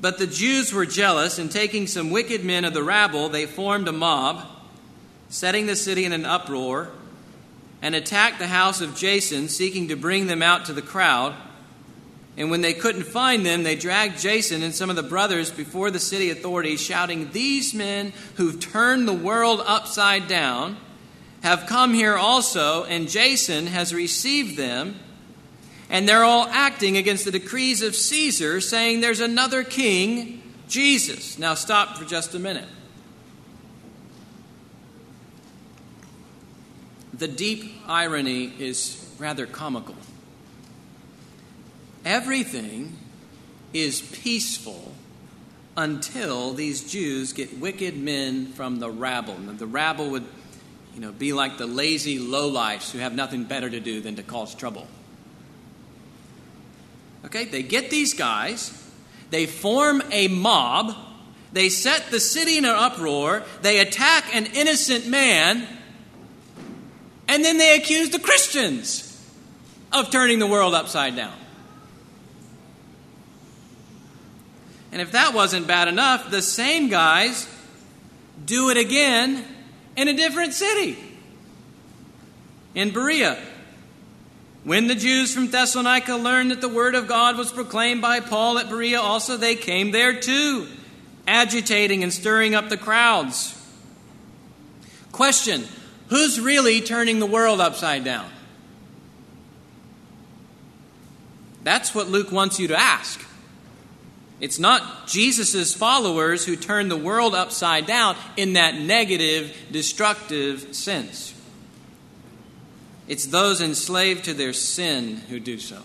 But 0.00 0.16
the 0.16 0.26
Jews 0.26 0.72
were 0.72 0.86
jealous, 0.86 1.38
and 1.38 1.52
taking 1.52 1.86
some 1.86 2.10
wicked 2.10 2.42
men 2.42 2.64
of 2.64 2.72
the 2.72 2.82
rabble, 2.82 3.28
they 3.28 3.44
formed 3.44 3.86
a 3.86 3.92
mob, 3.92 4.46
setting 5.28 5.66
the 5.66 5.76
city 5.76 6.06
in 6.06 6.12
an 6.12 6.24
uproar, 6.24 6.90
and 7.82 7.94
attacked 7.94 8.38
the 8.38 8.46
house 8.46 8.80
of 8.80 8.96
Jason, 8.96 9.48
seeking 9.48 9.88
to 9.88 9.96
bring 9.96 10.26
them 10.26 10.42
out 10.42 10.64
to 10.66 10.72
the 10.72 10.80
crowd. 10.80 11.34
And 12.38 12.50
when 12.50 12.62
they 12.62 12.72
couldn't 12.72 13.04
find 13.04 13.44
them, 13.44 13.62
they 13.62 13.76
dragged 13.76 14.18
Jason 14.18 14.62
and 14.62 14.74
some 14.74 14.88
of 14.88 14.96
the 14.96 15.02
brothers 15.02 15.50
before 15.50 15.90
the 15.90 16.00
city 16.00 16.30
authorities, 16.30 16.80
shouting, 16.80 17.30
These 17.32 17.74
men 17.74 18.14
who've 18.36 18.58
turned 18.58 19.06
the 19.06 19.12
world 19.12 19.62
upside 19.66 20.28
down 20.28 20.78
have 21.44 21.66
come 21.66 21.92
here 21.92 22.16
also, 22.16 22.84
and 22.84 23.06
Jason 23.06 23.66
has 23.66 23.92
received 23.92 24.56
them. 24.56 24.98
And 25.90 26.08
they're 26.08 26.24
all 26.24 26.46
acting 26.48 26.96
against 26.96 27.26
the 27.26 27.30
decrees 27.30 27.82
of 27.82 27.94
Caesar, 27.94 28.62
saying 28.62 29.02
there's 29.02 29.20
another 29.20 29.62
king, 29.62 30.42
Jesus. 30.68 31.38
Now, 31.38 31.52
stop 31.52 31.98
for 31.98 32.06
just 32.06 32.34
a 32.34 32.38
minute. 32.38 32.66
The 37.12 37.28
deep 37.28 37.74
irony 37.86 38.50
is 38.58 39.06
rather 39.18 39.44
comical. 39.44 39.96
Everything 42.06 42.96
is 43.74 44.00
peaceful 44.00 44.94
until 45.76 46.54
these 46.54 46.90
Jews 46.90 47.34
get 47.34 47.58
wicked 47.58 47.98
men 47.98 48.46
from 48.46 48.78
the 48.78 48.88
rabble. 48.88 49.38
Now, 49.38 49.52
the 49.52 49.66
rabble 49.66 50.08
would 50.08 50.24
you 50.94 51.00
know, 51.00 51.10
be 51.10 51.32
like 51.32 51.58
the 51.58 51.66
lazy 51.66 52.18
lowlifes 52.18 52.92
who 52.92 52.98
have 52.98 53.14
nothing 53.14 53.44
better 53.44 53.68
to 53.68 53.80
do 53.80 54.00
than 54.00 54.16
to 54.16 54.22
cause 54.22 54.54
trouble. 54.54 54.86
Okay, 57.24 57.46
they 57.46 57.62
get 57.62 57.90
these 57.90 58.14
guys, 58.14 58.72
they 59.30 59.46
form 59.46 60.02
a 60.12 60.28
mob, 60.28 60.94
they 61.52 61.68
set 61.68 62.10
the 62.10 62.20
city 62.20 62.58
in 62.58 62.64
an 62.64 62.74
uproar, 62.76 63.42
they 63.62 63.80
attack 63.80 64.34
an 64.34 64.46
innocent 64.46 65.06
man, 65.06 65.66
and 67.26 67.44
then 67.44 67.58
they 67.58 67.76
accuse 67.76 68.10
the 68.10 68.18
Christians 68.20 69.10
of 69.92 70.10
turning 70.10 70.38
the 70.38 70.46
world 70.46 70.74
upside 70.74 71.16
down. 71.16 71.34
And 74.92 75.00
if 75.00 75.12
that 75.12 75.34
wasn't 75.34 75.66
bad 75.66 75.88
enough, 75.88 76.30
the 76.30 76.42
same 76.42 76.88
guys 76.88 77.48
do 78.44 78.70
it 78.70 78.76
again 78.76 79.44
in 79.96 80.08
a 80.08 80.12
different 80.12 80.54
city, 80.54 80.98
in 82.74 82.90
Berea. 82.90 83.38
When 84.64 84.86
the 84.86 84.94
Jews 84.94 85.34
from 85.34 85.48
Thessalonica 85.48 86.16
learned 86.16 86.50
that 86.50 86.62
the 86.62 86.68
word 86.68 86.94
of 86.94 87.06
God 87.06 87.36
was 87.36 87.52
proclaimed 87.52 88.00
by 88.00 88.20
Paul 88.20 88.58
at 88.58 88.70
Berea, 88.70 88.98
also 88.98 89.36
they 89.36 89.56
came 89.56 89.90
there 89.90 90.18
too, 90.18 90.66
agitating 91.26 92.02
and 92.02 92.12
stirring 92.12 92.54
up 92.54 92.70
the 92.70 92.78
crowds. 92.78 93.60
Question 95.12 95.64
Who's 96.08 96.40
really 96.40 96.80
turning 96.80 97.18
the 97.18 97.26
world 97.26 97.60
upside 97.60 98.04
down? 98.04 98.30
That's 101.62 101.94
what 101.94 102.08
Luke 102.08 102.30
wants 102.30 102.58
you 102.58 102.68
to 102.68 102.78
ask. 102.78 103.24
It's 104.40 104.58
not 104.58 105.06
Jesus' 105.06 105.74
followers 105.74 106.44
who 106.44 106.56
turn 106.56 106.88
the 106.88 106.96
world 106.96 107.34
upside 107.34 107.86
down 107.86 108.16
in 108.36 108.54
that 108.54 108.74
negative, 108.74 109.56
destructive 109.70 110.74
sense. 110.74 111.34
It's 113.06 113.26
those 113.26 113.60
enslaved 113.60 114.24
to 114.24 114.34
their 114.34 114.52
sin 114.52 115.16
who 115.28 115.38
do 115.38 115.58
so. 115.58 115.82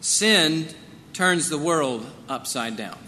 Sin 0.00 0.68
turns 1.12 1.48
the 1.48 1.58
world 1.58 2.06
upside 2.28 2.76
down. 2.76 2.98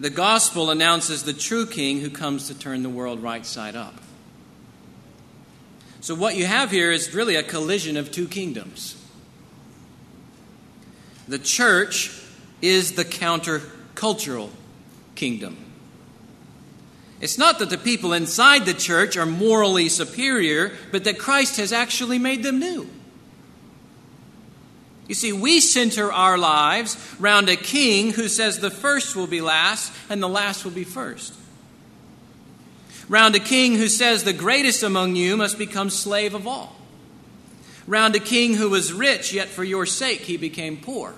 The 0.00 0.10
gospel 0.10 0.70
announces 0.70 1.22
the 1.22 1.32
true 1.32 1.66
king 1.66 2.00
who 2.00 2.10
comes 2.10 2.48
to 2.48 2.58
turn 2.58 2.82
the 2.82 2.88
world 2.88 3.22
right 3.22 3.44
side 3.44 3.76
up. 3.76 3.94
So, 6.00 6.16
what 6.16 6.34
you 6.34 6.46
have 6.46 6.72
here 6.72 6.90
is 6.90 7.14
really 7.14 7.36
a 7.36 7.44
collision 7.44 7.96
of 7.96 8.10
two 8.10 8.26
kingdoms. 8.26 8.96
The 11.32 11.38
church 11.38 12.10
is 12.60 12.92
the 12.92 13.06
countercultural 13.06 14.50
kingdom. 15.14 15.56
It's 17.22 17.38
not 17.38 17.58
that 17.60 17.70
the 17.70 17.78
people 17.78 18.12
inside 18.12 18.66
the 18.66 18.74
church 18.74 19.16
are 19.16 19.24
morally 19.24 19.88
superior, 19.88 20.72
but 20.90 21.04
that 21.04 21.18
Christ 21.18 21.56
has 21.56 21.72
actually 21.72 22.18
made 22.18 22.42
them 22.42 22.58
new. 22.58 22.86
You 25.08 25.14
see, 25.14 25.32
we 25.32 25.60
center 25.60 26.12
our 26.12 26.36
lives 26.36 26.98
round 27.18 27.48
a 27.48 27.56
king 27.56 28.10
who 28.10 28.28
says 28.28 28.58
the 28.58 28.70
first 28.70 29.16
will 29.16 29.26
be 29.26 29.40
last 29.40 29.90
and 30.10 30.22
the 30.22 30.28
last 30.28 30.66
will 30.66 30.72
be 30.72 30.84
first. 30.84 31.32
Round 33.08 33.34
a 33.34 33.40
king 33.40 33.76
who 33.76 33.88
says 33.88 34.24
the 34.24 34.34
greatest 34.34 34.82
among 34.82 35.16
you 35.16 35.38
must 35.38 35.56
become 35.56 35.88
slave 35.88 36.34
of 36.34 36.46
all 36.46 36.76
round 37.86 38.14
a 38.14 38.20
king 38.20 38.54
who 38.54 38.70
was 38.70 38.92
rich, 38.92 39.32
yet 39.32 39.48
for 39.48 39.64
your 39.64 39.86
sake 39.86 40.20
he 40.20 40.36
became 40.36 40.76
poor. 40.76 41.14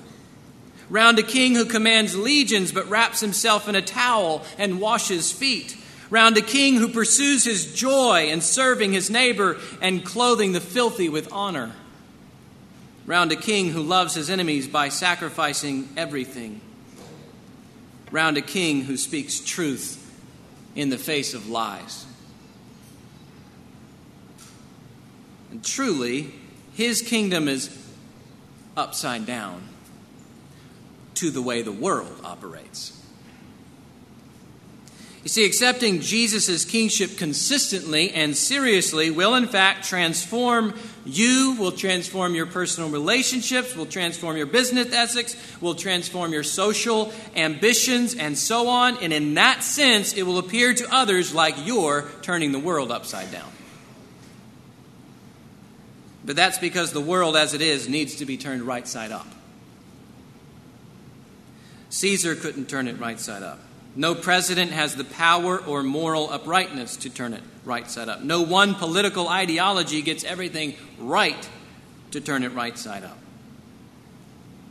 Round 0.90 1.18
a 1.18 1.23
king 1.23 1.55
who 1.55 1.64
commands 1.64 2.16
legions 2.16 2.73
but 2.73 2.88
wraps 2.88 3.20
himself 3.20 3.68
in 3.68 3.75
a 3.75 3.83
towel 3.83 4.44
and 4.59 4.81
washes 4.81 5.33
feet. 5.33 5.77
Round 6.11 6.37
a 6.37 6.42
king 6.42 6.77
who 6.77 6.88
pursues 6.88 7.44
his 7.44 7.75
joy 7.75 8.29
in 8.29 8.40
serving 8.40 8.92
his 8.92 9.11
neighbor 9.11 9.59
and 9.81 10.05
clothing 10.05 10.53
the 10.53 10.61
filthy 10.61 11.09
with 11.09 11.33
honor. 11.33 11.73
Round 13.07 13.33
a 13.33 13.37
king 13.37 13.70
who 13.70 13.83
loves 13.83 14.14
his 14.14 14.31
enemies 14.31 14.68
by 14.68 14.90
sacrificing 14.90 15.88
everything. 15.97 16.61
Round 18.11 18.37
a 18.37 18.42
king 18.42 18.83
who 18.83 18.97
speaks 18.97 19.40
truth 19.40 20.01
in 20.75 20.90
the 20.90 20.99
face 20.99 21.35
of 21.35 21.49
lies. 21.49 22.07
And 25.51 25.64
truly, 25.64 26.33
his 26.75 27.03
kingdom 27.03 27.49
is 27.49 27.77
upside 28.77 29.27
down 29.27 29.68
to 31.14 31.31
the 31.31 31.42
way 31.42 31.62
the 31.62 31.72
world 31.72 32.20
operates. 32.24 33.00
You 35.24 35.31
see, 35.31 35.46
accepting 35.46 36.03
Jesus' 36.03 36.66
kingship 36.66 37.16
consistently 37.16 38.11
and 38.11 38.37
seriously 38.37 39.11
will, 39.11 39.35
in 39.35 39.46
fact, 39.46 39.87
transform 39.88 40.74
you, 41.07 41.57
will 41.59 41.72
transform 41.72 42.35
your 42.35 42.44
personal 42.44 42.90
relationships, 42.90 43.74
will 43.74 43.87
transform 43.87 44.37
your 44.37 44.44
business 44.44 44.92
ethics, 44.92 45.35
will 45.62 45.74
transform 45.74 46.35
your 46.35 46.42
social 46.42 47.11
ambitions, 47.35 48.14
and 48.14 48.37
so 48.37 48.68
on. 48.68 49.03
And 49.03 49.14
in 49.14 49.33
that 49.35 49.62
sense, 49.62 50.12
it 50.12 50.24
will 50.24 50.37
appear 50.37 50.74
to 50.74 50.94
others 50.94 51.35
like 51.35 51.55
you're 51.64 52.07
turning 52.20 52.53
the 52.53 52.59
world 52.59 52.92
upside 52.92 53.33
down. 53.33 53.50
But 56.22 56.37
that's 56.37 56.59
because 56.59 56.92
the 56.92 57.00
world 57.00 57.35
as 57.35 57.55
it 57.55 57.62
is 57.62 57.88
needs 57.88 58.16
to 58.16 58.27
be 58.27 58.37
turned 58.37 58.62
right 58.62 58.87
side 58.87 59.11
up. 59.11 59.27
Caesar 61.95 62.35
couldn't 62.35 62.69
turn 62.69 62.89
it 62.89 62.99
right 62.99 63.21
side 63.21 63.45
up. 63.45 63.61
No 63.95 64.17
president 64.17 64.73
has 64.73 64.97
the 64.97 65.05
power 65.05 65.61
or 65.61 65.85
moral 65.85 66.29
uprightness 66.29 66.97
to 66.97 67.09
turn 67.09 67.33
it 67.33 67.43
right 67.65 67.89
side 67.89 68.09
up. 68.09 68.21
No 68.21 68.43
one 68.43 68.75
political 68.75 69.29
ideology 69.29 70.03
gets 70.03 70.25
everything 70.25 70.75
right 70.99 71.49
to 72.11 72.21
turn 72.21 72.43
it 72.43 72.53
right 72.53 72.77
side 72.77 73.05
up. 73.05 73.17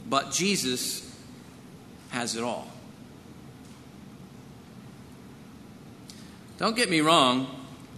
But 0.10 0.32
Jesus 0.32 1.18
has 2.10 2.36
it 2.36 2.44
all. 2.44 2.68
Don't 6.58 6.76
get 6.76 6.90
me 6.90 7.00
wrong, 7.00 7.48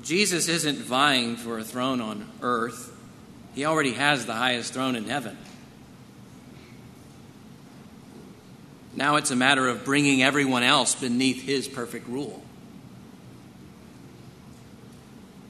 Jesus 0.04 0.48
isn't 0.48 0.78
vying 0.78 1.36
for 1.36 1.58
a 1.58 1.64
throne 1.64 2.00
on 2.00 2.30
earth, 2.44 2.96
he 3.56 3.66
already 3.66 3.94
has 3.94 4.28
the 4.28 4.34
highest 4.34 4.76
throne 4.76 4.96
in 4.96 5.06
heaven. 5.06 5.36
Now 8.96 9.18
it's 9.18 9.32
a 9.32 9.36
matter 9.36 9.68
of 9.68 9.84
bringing 9.84 10.24
everyone 10.24 10.64
else 10.64 10.96
beneath 10.96 11.44
his 11.44 11.68
perfect 11.68 12.08
rule. 12.08 12.42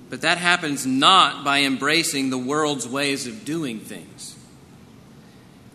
But 0.09 0.21
that 0.21 0.37
happens 0.37 0.85
not 0.85 1.43
by 1.43 1.61
embracing 1.61 2.29
the 2.29 2.37
world's 2.37 2.87
ways 2.87 3.27
of 3.27 3.45
doing 3.45 3.79
things. 3.79 4.35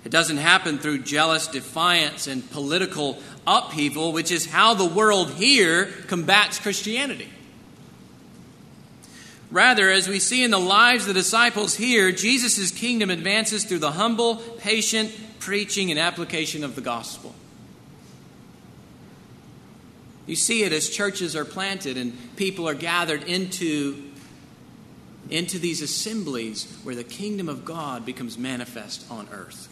It 0.05 0.11
doesn't 0.11 0.39
happen 0.39 0.79
through 0.79 1.01
jealous 1.01 1.47
defiance 1.47 2.27
and 2.27 2.49
political 2.51 3.19
upheaval, 3.47 4.13
which 4.13 4.31
is 4.31 4.47
how 4.47 4.75
the 4.75 4.87
world 4.87 5.33
here 5.33 5.87
combats 6.07 6.59
Christianity. 6.59 7.29
Rather, 9.51 9.91
as 9.91 10.09
we 10.09 10.21
see 10.21 10.45
in 10.45 10.53
the 10.53 10.61
lives 10.61 11.03
of 11.03 11.09
the 11.09 11.21
disciples 11.21 11.75
here, 11.75 12.13
Jesus' 12.13 12.71
kingdom 12.71 13.11
advances 13.11 13.65
through 13.65 13.81
the 13.81 13.91
humble, 13.91 14.37
patient 14.37 15.13
preaching 15.41 15.91
and 15.91 15.99
application 15.99 16.63
of 16.63 16.77
the 16.77 16.81
gospel. 16.81 17.35
You 20.31 20.37
see 20.37 20.63
it 20.63 20.73
as 20.73 20.89
churches 20.89 21.35
are 21.35 21.45
planted 21.45 21.97
and 21.97 22.17
people 22.37 22.69
are 22.69 22.75
gathered 22.75 23.25
into, 23.25 24.13
into 25.29 25.59
these 25.59 25.83
assemblies 25.83 26.73
where 26.85 26.95
the 26.95 27.03
kingdom 27.03 27.49
of 27.49 27.65
God 27.65 28.07
becomes 28.07 28.39
manifest 28.39 29.05
on 29.11 29.29
earth. 29.33 29.69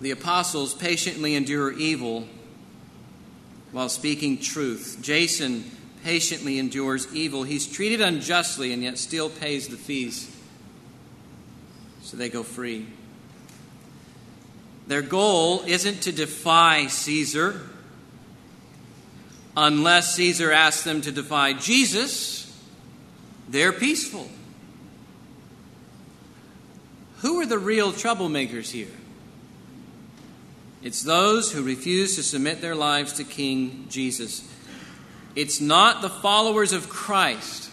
The 0.00 0.12
apostles 0.12 0.74
patiently 0.74 1.34
endure 1.34 1.72
evil 1.72 2.28
while 3.72 3.88
speaking 3.88 4.38
truth. 4.38 4.98
Jason 5.02 5.68
patiently 6.04 6.60
endures 6.60 7.12
evil. 7.12 7.42
He's 7.42 7.66
treated 7.66 8.00
unjustly 8.00 8.72
and 8.72 8.80
yet 8.80 8.96
still 8.96 9.28
pays 9.28 9.66
the 9.66 9.76
fees. 9.76 10.32
So 12.02 12.16
they 12.16 12.28
go 12.28 12.44
free. 12.44 12.86
Their 14.86 15.02
goal 15.02 15.62
isn't 15.66 16.02
to 16.02 16.12
defy 16.12 16.86
Caesar 16.86 17.60
unless 19.56 20.14
Caesar 20.14 20.52
asks 20.52 20.84
them 20.84 21.00
to 21.02 21.10
defy 21.10 21.54
Jesus. 21.54 22.42
They're 23.48 23.72
peaceful. 23.72 24.28
Who 27.18 27.40
are 27.40 27.46
the 27.46 27.58
real 27.58 27.92
troublemakers 27.92 28.70
here? 28.70 28.92
It's 30.82 31.02
those 31.02 31.50
who 31.50 31.64
refuse 31.64 32.14
to 32.16 32.22
submit 32.22 32.60
their 32.60 32.76
lives 32.76 33.14
to 33.14 33.24
King 33.24 33.86
Jesus. 33.88 34.48
It's 35.34 35.60
not 35.60 36.00
the 36.00 36.10
followers 36.10 36.72
of 36.72 36.88
Christ. 36.88 37.70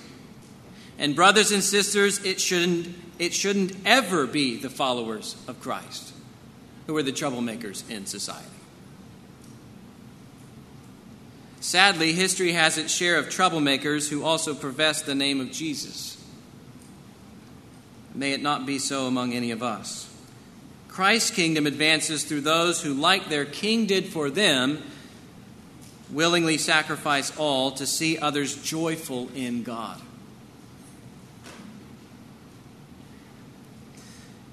And 0.98 1.16
brothers 1.16 1.52
and 1.52 1.64
sisters, 1.64 2.24
it 2.24 2.42
shouldn't, 2.42 2.96
it 3.20 3.34
shouldn't 3.34 3.74
ever 3.86 4.26
be 4.26 4.58
the 4.58 4.70
followers 4.70 5.36
of 5.48 5.60
Christ 5.60 6.13
who 6.88 6.96
are 6.98 7.04
the 7.04 7.12
troublemakers 7.12 7.90
in 7.90 8.06
society. 8.06 8.48
Sadly, 11.60 12.12
history 12.12 12.52
has 12.52 12.78
its 12.78 12.94
share 12.94 13.18
of 13.18 13.28
troublemakers 13.28 14.10
who 14.10 14.24
also 14.24 14.54
profess 14.54 15.02
the 15.02 15.16
name 15.16 15.40
of 15.40 15.52
Jesus. 15.52 16.22
May 18.14 18.34
it 18.34 18.42
not 18.42 18.66
be 18.66 18.80
so 18.80 19.08
among 19.08 19.34
any 19.34 19.52
of 19.52 19.64
us. 19.64 20.10
Christ's 20.90 21.32
kingdom 21.32 21.66
advances 21.66 22.24
through 22.24 22.42
those 22.42 22.84
who, 22.84 22.94
like 22.94 23.30
their 23.30 23.46
king 23.46 23.86
did 23.86 24.08
for 24.08 24.30
them, 24.30 24.84
willingly 26.12 26.58
sacrifice 26.58 27.36
all 27.38 27.72
to 27.72 27.88
see 27.88 28.20
others 28.20 28.62
joyful 28.62 29.30
in 29.34 29.64
God. 29.64 30.00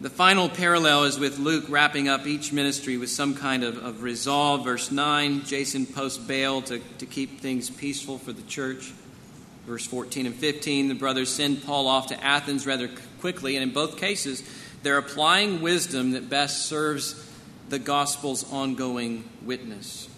The 0.01 0.09
final 0.09 0.49
parallel 0.49 1.05
is 1.05 1.19
with 1.19 1.39
Luke 1.39 1.67
wrapping 1.69 2.09
up 2.09 2.27
each 2.27 2.55
ministry 2.55 2.97
with 2.97 3.11
some 3.11 3.35
kind 3.35 3.63
of, 3.63 3.77
of 3.77 4.03
resolve. 4.03 4.65
Verse 4.65 4.91
9 4.91 5.45
Jason 5.45 5.85
posts 5.85 6.17
bail 6.17 6.63
to, 6.63 6.79
to 6.79 7.05
keep 7.05 7.41
things 7.41 7.69
peaceful 7.69 8.17
for 8.17 8.33
the 8.33 8.41
church. 8.43 8.95
Verse 9.67 9.87
14 9.87 10.25
and 10.25 10.35
15 10.35 10.89
the 10.89 10.95
brothers 10.95 11.29
send 11.29 11.63
Paul 11.65 11.87
off 11.87 12.07
to 12.07 12.25
Athens 12.25 12.67
rather 12.67 12.89
quickly, 13.21 13.57
and 13.57 13.63
in 13.63 13.75
both 13.75 13.99
cases, 13.99 14.43
they're 14.83 14.97
applying 14.97 15.61
wisdom 15.61 16.13
that 16.13 16.31
best 16.31 16.65
serves 16.65 17.31
the 17.69 17.79
gospel's 17.79 18.51
ongoing 18.51 19.29
witness. 19.43 20.09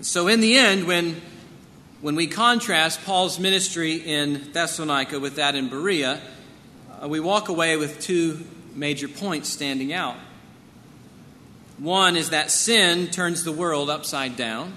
So, 0.00 0.26
in 0.26 0.40
the 0.40 0.58
end, 0.58 0.88
when, 0.88 1.20
when 2.00 2.16
we 2.16 2.26
contrast 2.26 3.04
Paul's 3.04 3.38
ministry 3.38 3.94
in 3.94 4.50
Thessalonica 4.50 5.20
with 5.20 5.36
that 5.36 5.54
in 5.54 5.68
Berea, 5.68 6.20
Uh, 7.02 7.08
we 7.08 7.20
walk 7.20 7.48
away 7.48 7.76
with 7.76 8.00
two 8.00 8.46
major 8.74 9.08
points 9.08 9.48
standing 9.48 9.92
out. 9.92 10.16
One 11.78 12.16
is 12.16 12.30
that 12.30 12.50
sin 12.50 13.06
turns 13.06 13.42
the 13.42 13.52
world 13.52 13.88
upside 13.88 14.36
down. 14.36 14.76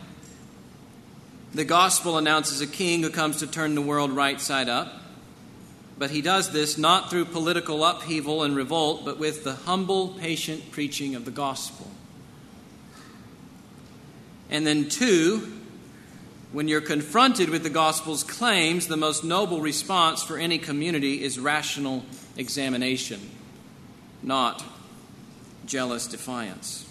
The 1.53 1.65
gospel 1.65 2.17
announces 2.17 2.61
a 2.61 2.67
king 2.67 3.03
who 3.03 3.09
comes 3.09 3.39
to 3.39 3.47
turn 3.47 3.75
the 3.75 3.81
world 3.81 4.11
right 4.11 4.39
side 4.39 4.69
up. 4.69 5.01
But 5.97 6.11
he 6.11 6.21
does 6.21 6.51
this 6.51 6.77
not 6.77 7.09
through 7.09 7.25
political 7.25 7.83
upheaval 7.83 8.43
and 8.43 8.55
revolt, 8.55 9.05
but 9.05 9.19
with 9.19 9.43
the 9.43 9.53
humble, 9.53 10.09
patient 10.09 10.71
preaching 10.71 11.15
of 11.15 11.25
the 11.25 11.31
gospel. 11.31 11.91
And 14.49 14.65
then, 14.65 14.87
two, 14.87 15.51
when 16.53 16.67
you're 16.67 16.81
confronted 16.81 17.49
with 17.49 17.63
the 17.63 17.69
gospel's 17.69 18.23
claims, 18.23 18.87
the 18.87 18.95
most 18.95 19.23
noble 19.23 19.59
response 19.59 20.23
for 20.23 20.37
any 20.37 20.59
community 20.59 21.23
is 21.23 21.39
rational 21.39 22.05
examination, 22.37 23.19
not 24.21 24.63
jealous 25.65 26.05
defiance. 26.05 26.85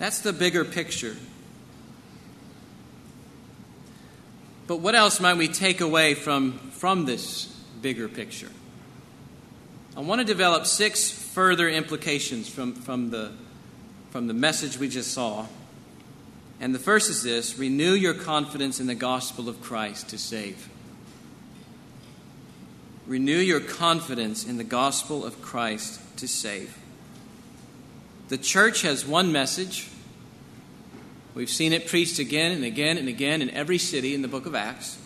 That's 0.00 0.20
the 0.20 0.32
bigger 0.32 0.64
picture. 0.64 1.16
But 4.66 4.78
what 4.78 4.96
else 4.96 5.20
might 5.20 5.36
we 5.36 5.46
take 5.46 5.80
away 5.80 6.14
from, 6.14 6.58
from 6.72 7.04
this 7.04 7.46
bigger 7.80 8.08
picture? 8.08 8.50
I 9.96 10.00
want 10.00 10.20
to 10.20 10.24
develop 10.24 10.66
six 10.66 11.10
further 11.10 11.68
implications 11.68 12.48
from, 12.48 12.74
from, 12.74 13.10
the, 13.10 13.32
from 14.10 14.26
the 14.26 14.34
message 14.34 14.78
we 14.78 14.88
just 14.88 15.12
saw. 15.12 15.46
And 16.60 16.74
the 16.74 16.78
first 16.78 17.08
is 17.08 17.22
this 17.22 17.58
renew 17.58 17.92
your 17.92 18.14
confidence 18.14 18.80
in 18.80 18.86
the 18.86 18.94
gospel 18.94 19.48
of 19.48 19.60
Christ 19.60 20.08
to 20.10 20.18
save. 20.18 20.68
Renew 23.06 23.38
your 23.38 23.60
confidence 23.60 24.44
in 24.46 24.58
the 24.58 24.64
gospel 24.64 25.24
of 25.24 25.40
Christ 25.40 26.00
to 26.18 26.28
save. 26.28 26.76
The 28.28 28.38
church 28.38 28.82
has 28.82 29.06
one 29.06 29.32
message 29.32 29.88
We've 31.38 31.48
seen 31.48 31.72
it 31.72 31.86
preached 31.86 32.18
again 32.18 32.50
and 32.50 32.64
again 32.64 32.98
and 32.98 33.08
again 33.08 33.42
in 33.42 33.50
every 33.50 33.78
city 33.78 34.12
in 34.12 34.22
the 34.22 34.28
book 34.28 34.46
of 34.46 34.56
Acts. 34.56 34.98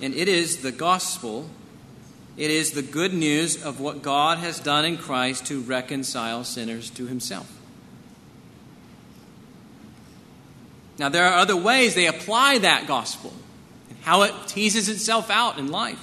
And 0.00 0.14
it 0.14 0.28
is 0.28 0.58
the 0.58 0.70
gospel, 0.70 1.50
it 2.36 2.52
is 2.52 2.70
the 2.70 2.82
good 2.82 3.12
news 3.12 3.60
of 3.60 3.80
what 3.80 4.02
God 4.02 4.38
has 4.38 4.60
done 4.60 4.84
in 4.84 4.96
Christ 4.96 5.46
to 5.46 5.60
reconcile 5.62 6.44
sinners 6.44 6.90
to 6.90 7.08
himself. 7.08 7.55
Now, 10.98 11.08
there 11.08 11.26
are 11.26 11.38
other 11.38 11.56
ways 11.56 11.94
they 11.94 12.06
apply 12.06 12.58
that 12.58 12.86
gospel 12.86 13.32
and 13.88 13.98
how 14.02 14.22
it 14.22 14.32
teases 14.46 14.88
itself 14.88 15.30
out 15.30 15.58
in 15.58 15.70
life. 15.70 16.02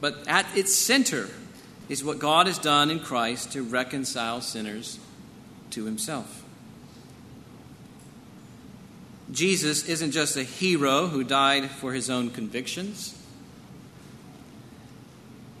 But 0.00 0.26
at 0.26 0.46
its 0.56 0.74
center 0.74 1.28
is 1.88 2.04
what 2.04 2.18
God 2.18 2.46
has 2.46 2.58
done 2.58 2.90
in 2.90 3.00
Christ 3.00 3.52
to 3.52 3.62
reconcile 3.62 4.40
sinners 4.40 4.98
to 5.70 5.84
himself. 5.84 6.44
Jesus 9.32 9.88
isn't 9.88 10.10
just 10.10 10.36
a 10.36 10.42
hero 10.42 11.06
who 11.06 11.22
died 11.22 11.70
for 11.70 11.92
his 11.92 12.10
own 12.10 12.30
convictions. 12.30 13.16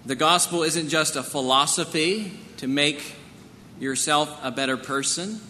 The 0.04 0.16
gospel 0.16 0.62
isn't 0.62 0.88
just 0.88 1.14
a 1.14 1.22
philosophy 1.22 2.32
to 2.56 2.66
make 2.66 3.14
yourself 3.78 4.38
a 4.42 4.50
better 4.50 4.76
person. 4.76 5.40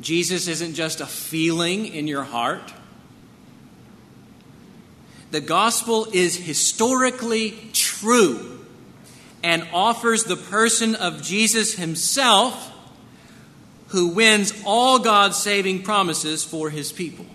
Jesus 0.00 0.48
isn't 0.48 0.74
just 0.74 1.00
a 1.00 1.06
feeling 1.06 1.86
in 1.86 2.06
your 2.06 2.24
heart. 2.24 2.72
The 5.30 5.40
gospel 5.40 6.06
is 6.12 6.36
historically 6.36 7.56
true 7.72 8.64
and 9.42 9.66
offers 9.72 10.24
the 10.24 10.36
person 10.36 10.94
of 10.94 11.22
Jesus 11.22 11.74
himself 11.74 12.72
who 13.88 14.08
wins 14.08 14.52
all 14.64 14.98
God's 14.98 15.36
saving 15.36 15.82
promises 15.82 16.42
for 16.42 16.70
his 16.70 16.92
people. 16.92 17.26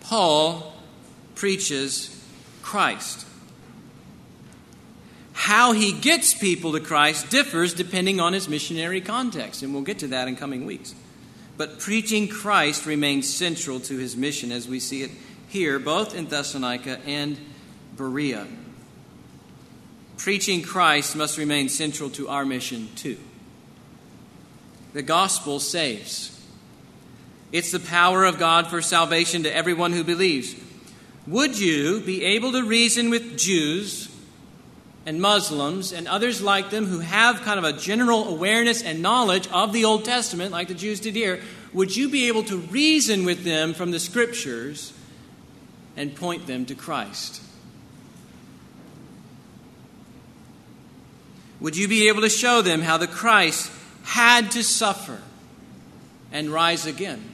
Paul 0.00 0.72
preaches 1.34 2.24
Christ. 2.62 3.26
How 5.48 5.72
he 5.72 5.92
gets 5.92 6.34
people 6.34 6.72
to 6.72 6.80
Christ 6.80 7.30
differs 7.30 7.72
depending 7.72 8.20
on 8.20 8.34
his 8.34 8.50
missionary 8.50 9.00
context, 9.00 9.62
and 9.62 9.72
we'll 9.72 9.82
get 9.82 10.00
to 10.00 10.08
that 10.08 10.28
in 10.28 10.36
coming 10.36 10.66
weeks. 10.66 10.94
But 11.56 11.78
preaching 11.78 12.28
Christ 12.28 12.84
remains 12.84 13.32
central 13.32 13.80
to 13.80 13.96
his 13.96 14.14
mission 14.14 14.52
as 14.52 14.68
we 14.68 14.78
see 14.78 15.02
it 15.02 15.10
here, 15.48 15.78
both 15.78 16.14
in 16.14 16.26
Thessalonica 16.26 17.00
and 17.06 17.38
Berea. 17.96 18.46
Preaching 20.18 20.60
Christ 20.60 21.16
must 21.16 21.38
remain 21.38 21.70
central 21.70 22.10
to 22.10 22.28
our 22.28 22.44
mission 22.44 22.90
too. 22.94 23.16
The 24.92 25.00
gospel 25.00 25.60
saves. 25.60 26.46
It's 27.52 27.72
the 27.72 27.80
power 27.80 28.26
of 28.26 28.38
God 28.38 28.66
for 28.66 28.82
salvation 28.82 29.44
to 29.44 29.56
everyone 29.56 29.94
who 29.94 30.04
believes. 30.04 30.54
Would 31.26 31.58
you 31.58 32.02
be 32.02 32.22
able 32.22 32.52
to 32.52 32.64
reason 32.64 33.08
with 33.08 33.38
Jews 33.38 34.07
and 35.08 35.22
Muslims 35.22 35.90
and 35.90 36.06
others 36.06 36.42
like 36.42 36.68
them 36.68 36.84
who 36.84 36.98
have 36.98 37.40
kind 37.40 37.58
of 37.58 37.64
a 37.64 37.72
general 37.72 38.28
awareness 38.28 38.82
and 38.82 39.00
knowledge 39.00 39.48
of 39.48 39.72
the 39.72 39.86
Old 39.86 40.04
Testament, 40.04 40.52
like 40.52 40.68
the 40.68 40.74
Jews 40.74 41.00
did 41.00 41.14
here? 41.14 41.40
Would 41.72 41.96
you 41.96 42.10
be 42.10 42.28
able 42.28 42.42
to 42.44 42.58
reason 42.58 43.24
with 43.24 43.42
them 43.42 43.72
from 43.72 43.90
the 43.90 43.98
Scriptures 43.98 44.92
and 45.96 46.14
point 46.14 46.46
them 46.46 46.66
to 46.66 46.74
Christ? 46.74 47.40
Would 51.60 51.74
you 51.74 51.88
be 51.88 52.08
able 52.08 52.20
to 52.20 52.28
show 52.28 52.60
them 52.60 52.82
how 52.82 52.98
the 52.98 53.06
Christ 53.06 53.72
had 54.02 54.50
to 54.50 54.62
suffer 54.62 55.22
and 56.30 56.50
rise 56.50 56.84
again? 56.84 57.24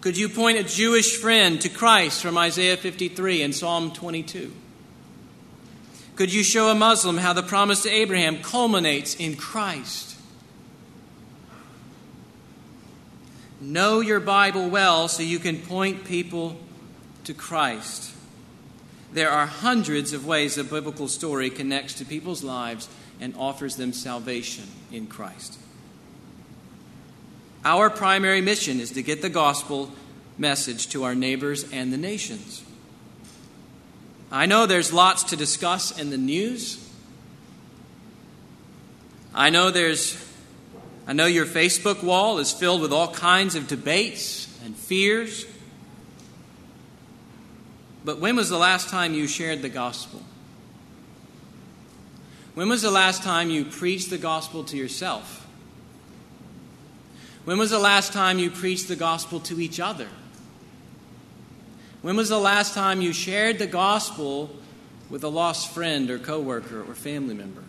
Could 0.00 0.18
you 0.18 0.28
point 0.28 0.58
a 0.58 0.64
Jewish 0.64 1.16
friend 1.16 1.60
to 1.60 1.68
Christ 1.68 2.22
from 2.22 2.36
Isaiah 2.36 2.76
53 2.76 3.42
and 3.42 3.54
Psalm 3.54 3.92
22? 3.92 4.52
Could 6.16 6.32
you 6.32 6.42
show 6.42 6.70
a 6.70 6.74
Muslim 6.74 7.18
how 7.18 7.34
the 7.34 7.42
promise 7.42 7.82
to 7.82 7.90
Abraham 7.90 8.42
culminates 8.42 9.14
in 9.14 9.36
Christ? 9.36 10.16
Know 13.60 14.00
your 14.00 14.20
Bible 14.20 14.70
well 14.70 15.08
so 15.08 15.22
you 15.22 15.38
can 15.38 15.58
point 15.58 16.04
people 16.04 16.56
to 17.24 17.34
Christ. 17.34 18.14
There 19.12 19.30
are 19.30 19.46
hundreds 19.46 20.14
of 20.14 20.26
ways 20.26 20.54
the 20.54 20.64
biblical 20.64 21.08
story 21.08 21.50
connects 21.50 21.94
to 21.94 22.04
people's 22.06 22.42
lives 22.42 22.88
and 23.20 23.34
offers 23.36 23.76
them 23.76 23.92
salvation 23.92 24.64
in 24.90 25.06
Christ. 25.06 25.58
Our 27.62 27.90
primary 27.90 28.40
mission 28.40 28.80
is 28.80 28.92
to 28.92 29.02
get 29.02 29.20
the 29.20 29.28
gospel 29.28 29.90
message 30.38 30.88
to 30.90 31.04
our 31.04 31.14
neighbors 31.14 31.70
and 31.72 31.92
the 31.92 31.98
nations. 31.98 32.62
I 34.30 34.46
know 34.46 34.66
there's 34.66 34.92
lots 34.92 35.24
to 35.24 35.36
discuss 35.36 35.98
in 35.98 36.10
the 36.10 36.18
news. 36.18 36.82
I 39.34 39.50
know 39.50 39.70
there's 39.70 40.22
I 41.06 41.12
know 41.12 41.26
your 41.26 41.46
Facebook 41.46 42.02
wall 42.02 42.38
is 42.38 42.52
filled 42.52 42.80
with 42.80 42.92
all 42.92 43.12
kinds 43.12 43.54
of 43.54 43.68
debates 43.68 44.48
and 44.64 44.76
fears. 44.76 45.46
But 48.04 48.18
when 48.18 48.34
was 48.34 48.48
the 48.48 48.58
last 48.58 48.88
time 48.88 49.14
you 49.14 49.28
shared 49.28 49.62
the 49.62 49.68
gospel? 49.68 50.22
When 52.54 52.68
was 52.68 52.82
the 52.82 52.90
last 52.90 53.22
time 53.22 53.50
you 53.50 53.64
preached 53.64 54.10
the 54.10 54.18
gospel 54.18 54.64
to 54.64 54.76
yourself? 54.76 55.46
When 57.44 57.58
was 57.58 57.70
the 57.70 57.78
last 57.78 58.12
time 58.12 58.40
you 58.40 58.50
preached 58.50 58.88
the 58.88 58.96
gospel 58.96 59.38
to 59.40 59.60
each 59.60 59.78
other? 59.78 60.08
When 62.06 62.14
was 62.14 62.28
the 62.28 62.38
last 62.38 62.72
time 62.72 63.00
you 63.00 63.12
shared 63.12 63.58
the 63.58 63.66
gospel 63.66 64.48
with 65.10 65.24
a 65.24 65.28
lost 65.28 65.74
friend 65.74 66.08
or 66.08 66.20
coworker 66.20 66.80
or 66.80 66.94
family 66.94 67.34
member? 67.34 67.64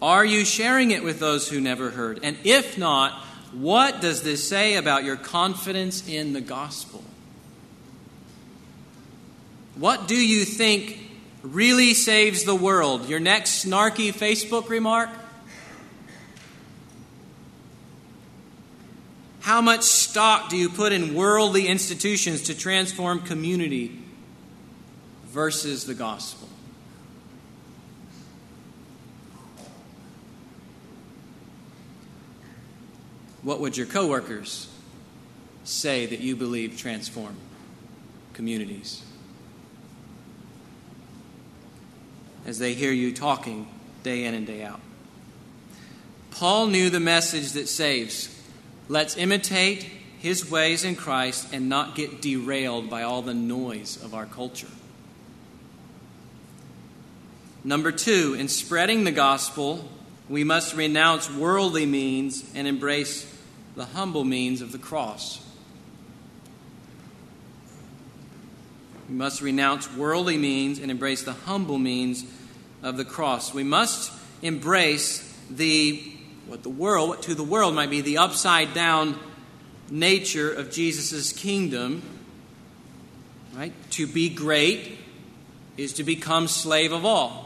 Are 0.00 0.24
you 0.24 0.44
sharing 0.44 0.92
it 0.92 1.02
with 1.02 1.18
those 1.18 1.48
who 1.48 1.60
never 1.60 1.90
heard? 1.90 2.20
And 2.22 2.36
if 2.44 2.78
not, 2.78 3.14
what 3.50 4.00
does 4.00 4.22
this 4.22 4.48
say 4.48 4.76
about 4.76 5.02
your 5.02 5.16
confidence 5.16 6.06
in 6.06 6.32
the 6.32 6.40
gospel? 6.40 7.02
What 9.74 10.06
do 10.06 10.14
you 10.14 10.44
think 10.44 11.00
really 11.42 11.92
saves 11.92 12.44
the 12.44 12.54
world? 12.54 13.08
Your 13.08 13.18
next 13.18 13.64
snarky 13.64 14.14
Facebook 14.14 14.68
remark? 14.68 15.10
How 19.44 19.60
much 19.60 19.82
stock 19.82 20.48
do 20.48 20.56
you 20.56 20.68
put 20.68 20.92
in 20.92 21.14
worldly 21.14 21.66
institutions 21.66 22.42
to 22.44 22.54
transform 22.54 23.20
community 23.20 23.98
versus 25.26 25.84
the 25.84 25.94
gospel? 25.94 26.48
What 33.42 33.60
would 33.60 33.76
your 33.76 33.86
coworkers 33.86 34.68
say 35.64 36.06
that 36.06 36.20
you 36.20 36.36
believe 36.36 36.78
transform 36.78 37.36
communities? 38.32 39.02
as 42.46 42.58
they 42.58 42.74
hear 42.74 42.92
you 42.92 43.12
talking 43.12 43.66
day 44.02 44.24
in 44.24 44.34
and 44.34 44.46
day 44.46 44.62
out. 44.62 44.80
Paul 46.30 46.66
knew 46.66 46.90
the 46.90 47.00
message 47.00 47.52
that 47.52 47.68
saves. 47.68 48.28
Let's 48.88 49.16
imitate 49.16 49.84
his 50.18 50.50
ways 50.50 50.84
in 50.84 50.96
Christ 50.96 51.52
and 51.52 51.68
not 51.68 51.94
get 51.94 52.20
derailed 52.20 52.90
by 52.90 53.02
all 53.02 53.22
the 53.22 53.34
noise 53.34 54.02
of 54.02 54.14
our 54.14 54.26
culture. 54.26 54.68
Number 57.62 57.92
two, 57.92 58.34
in 58.38 58.48
spreading 58.48 59.04
the 59.04 59.12
gospel, 59.12 59.88
we 60.28 60.44
must 60.44 60.74
renounce 60.74 61.30
worldly 61.30 61.86
means 61.86 62.44
and 62.54 62.66
embrace 62.66 63.30
the 63.74 63.86
humble 63.86 64.24
means 64.24 64.60
of 64.60 64.72
the 64.72 64.78
cross. 64.78 65.40
We 69.08 69.14
must 69.14 69.42
renounce 69.42 69.92
worldly 69.94 70.38
means 70.38 70.78
and 70.78 70.90
embrace 70.90 71.22
the 71.22 71.32
humble 71.32 71.78
means 71.78 72.24
of 72.82 72.96
the 72.96 73.04
cross. 73.04 73.52
We 73.52 73.64
must 73.64 74.12
embrace 74.42 75.30
the 75.50 76.13
what 76.46 76.62
the 76.62 76.68
world, 76.68 77.08
what 77.08 77.22
to 77.22 77.34
the 77.34 77.44
world 77.44 77.74
might 77.74 77.90
be 77.90 78.00
the 78.00 78.18
upside 78.18 78.74
down 78.74 79.18
nature 79.90 80.52
of 80.52 80.70
Jesus' 80.70 81.32
kingdom. 81.32 82.02
Right? 83.54 83.72
To 83.90 84.06
be 84.06 84.28
great 84.28 84.98
is 85.76 85.92
to 85.94 86.04
become 86.04 86.48
slave 86.48 86.92
of 86.92 87.04
all. 87.04 87.44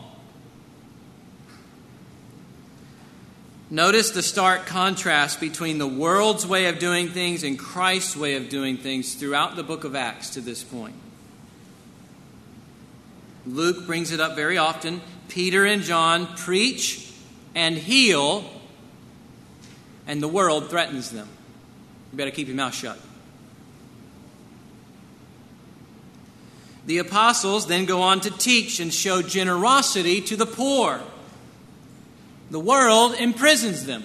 Notice 3.71 4.11
the 4.11 4.23
stark 4.23 4.65
contrast 4.65 5.41
between 5.41 5.77
the 5.77 5.87
world's 5.87 6.47
way 6.47 6.67
of 6.67 6.79
doing 6.79 7.09
things 7.09 7.45
and 7.45 7.59
Christ's 7.59 8.17
way 8.17 8.35
of 8.37 8.49
doing 8.49 8.79
things 8.79 9.15
throughout 9.15 9.57
the 9.57 9.63
book 9.63 9.85
of 9.85 9.95
Acts 9.95 10.31
to 10.31 10.41
this 10.41 10.65
point. 10.65 10.95
Luke 13.47 13.87
brings 13.87 14.11
it 14.11 14.21
up 14.21 14.37
very 14.37 14.57
often. 14.57 15.03
Peter 15.29 15.67
and 15.67 15.83
John 15.83 16.27
preach 16.37 17.13
and 17.55 17.77
heal, 17.77 18.45
and 20.09 20.23
the 20.23 20.27
world 20.27 20.71
threatens 20.71 21.11
them. 21.11 21.29
You 22.11 22.17
better 22.17 22.33
keep 22.33 22.49
your 22.49 22.57
mouth 22.57 22.75
shut. 22.75 22.99
The 26.87 26.99
apostles 26.99 27.67
then 27.67 27.85
go 27.85 28.01
on 28.01 28.21
to 28.21 28.31
teach 28.31 28.81
and 28.81 28.93
show 28.93 29.21
generosity 29.21 30.23
to 30.23 30.37
the 30.37 30.47
poor. 30.47 31.01
The 32.51 32.59
world 32.59 33.15
imprisons 33.21 33.85
them. 33.85 34.05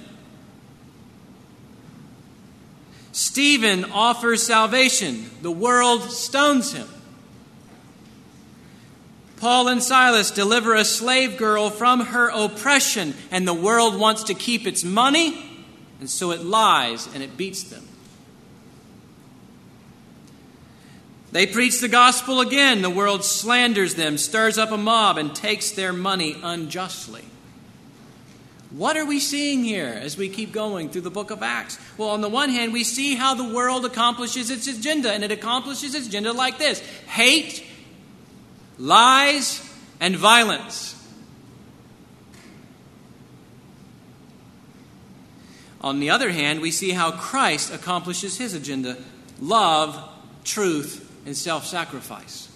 Stephen 3.13 3.85
offers 3.85 4.43
salvation. 4.43 5.29
The 5.41 5.51
world 5.51 6.11
stones 6.11 6.73
him. 6.73 6.89
Paul 9.37 9.69
and 9.69 9.81
Silas 9.81 10.31
deliver 10.31 10.73
a 10.73 10.83
slave 10.83 11.37
girl 11.37 11.69
from 11.69 12.01
her 12.01 12.27
oppression, 12.29 13.13
and 13.31 13.47
the 13.47 13.53
world 13.53 13.97
wants 13.97 14.23
to 14.23 14.33
keep 14.33 14.67
its 14.67 14.83
money, 14.83 15.52
and 16.03 16.09
so 16.09 16.31
it 16.31 16.43
lies 16.43 17.07
and 17.13 17.23
it 17.23 17.37
beats 17.37 17.63
them. 17.63 17.87
They 21.31 21.47
preach 21.47 21.79
the 21.79 21.87
gospel 21.87 22.41
again. 22.41 22.81
The 22.81 22.89
world 22.89 23.23
slanders 23.23 23.95
them, 23.95 24.17
stirs 24.17 24.57
up 24.57 24.71
a 24.71 24.77
mob, 24.77 25.17
and 25.17 25.33
takes 25.33 25.71
their 25.71 25.93
money 25.93 26.35
unjustly. 26.43 27.23
What 28.71 28.97
are 28.97 29.05
we 29.05 29.21
seeing 29.21 29.63
here 29.63 29.97
as 29.97 30.17
we 30.17 30.27
keep 30.27 30.51
going 30.51 30.89
through 30.89 31.03
the 31.03 31.09
book 31.09 31.31
of 31.31 31.41
Acts? 31.41 31.79
Well, 31.97 32.09
on 32.09 32.19
the 32.19 32.27
one 32.27 32.49
hand, 32.49 32.73
we 32.73 32.83
see 32.83 33.15
how 33.15 33.33
the 33.33 33.55
world 33.55 33.85
accomplishes 33.85 34.49
its 34.49 34.67
agenda, 34.67 35.09
and 35.09 35.23
it 35.23 35.31
accomplishes 35.31 35.95
its 35.95 36.07
agenda 36.07 36.33
like 36.33 36.57
this 36.57 36.81
hate 37.07 37.63
lies, 38.77 39.65
and 40.01 40.17
violence. 40.17 40.92
On 45.83 45.99
the 45.99 46.09
other 46.09 46.31
hand, 46.31 46.61
we 46.61 46.71
see 46.71 46.91
how 46.91 47.11
Christ 47.11 47.73
accomplishes 47.73 48.37
his 48.37 48.53
agenda 48.53 48.97
love 49.39 50.09
truth, 50.43 51.09
and 51.25 51.35
self 51.35 51.65
sacrifice. 51.65 52.49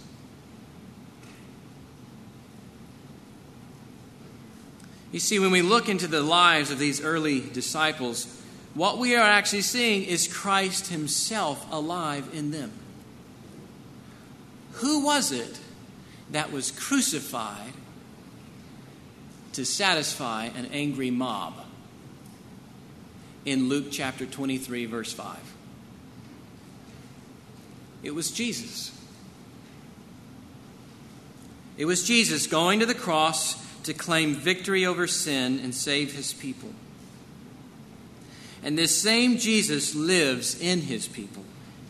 You 5.11 5.19
see, 5.19 5.39
when 5.39 5.51
we 5.51 5.61
look 5.61 5.87
into 5.87 6.07
the 6.07 6.21
lives 6.21 6.69
of 6.69 6.79
these 6.79 7.01
early 7.01 7.39
disciples, 7.39 8.41
what 8.73 8.97
we 8.97 9.15
are 9.15 9.27
actually 9.27 9.61
seeing 9.61 10.03
is 10.03 10.27
Christ 10.27 10.87
Himself 10.87 11.65
alive 11.71 12.29
in 12.33 12.51
them. 12.51 12.71
Who 14.73 15.05
was 15.05 15.31
it 15.31 15.59
that 16.31 16.51
was 16.51 16.71
crucified 16.71 17.73
to 19.53 19.65
satisfy 19.65 20.45
an 20.45 20.67
angry 20.67 21.09
mob? 21.09 21.53
In 23.47 23.69
Luke 23.69 23.86
chapter 23.91 24.25
23, 24.25 24.88
verse 24.88 25.13
5. 25.13 25.38
It 28.03 28.13
was 28.13 28.29
Jesus. 28.29 28.91
It 31.77 31.86
was 31.86 32.05
Jesus 32.05 32.45
going 32.45 32.81
to 32.81 32.86
the 32.86 32.93
cross 32.93 33.55
to 33.83 33.93
claim 33.93 34.36
victory 34.36 34.86
over 34.86 35.07
sin 35.07 35.60
and 35.60 35.73
save 35.73 36.12
his 36.12 36.33
people. 36.33 36.73
And 38.63 38.77
this 38.77 39.01
same 39.01 39.38
Jesus 39.38 39.95
lives 39.95 40.60
in 40.60 40.81
his 40.81 41.07
people, 41.07 41.45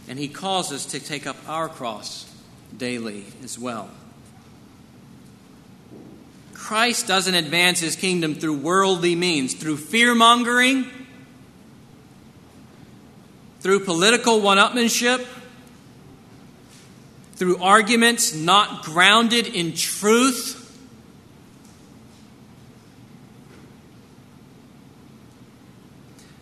and 0.08 0.20
he 0.20 0.28
calls 0.28 0.72
us 0.72 0.86
to 0.86 1.00
take 1.00 1.26
up 1.26 1.38
our 1.48 1.70
cross 1.70 2.32
daily 2.78 3.26
as 3.44 3.58
well. 3.58 3.90
Christ 6.54 7.08
doesn't 7.08 7.34
advance 7.34 7.80
his 7.80 7.96
kingdom 7.96 8.36
through 8.36 8.58
worldly 8.58 9.16
means, 9.16 9.56
through 9.56 9.78
fear 9.78 10.14
mongering, 10.14 10.86
through 13.60 13.86
political 13.86 14.42
one 14.42 14.58
upmanship, 14.58 15.26
through 17.36 17.58
arguments 17.62 18.34
not 18.34 18.84
grounded 18.84 19.48
in 19.48 19.74
truth. 19.74 20.64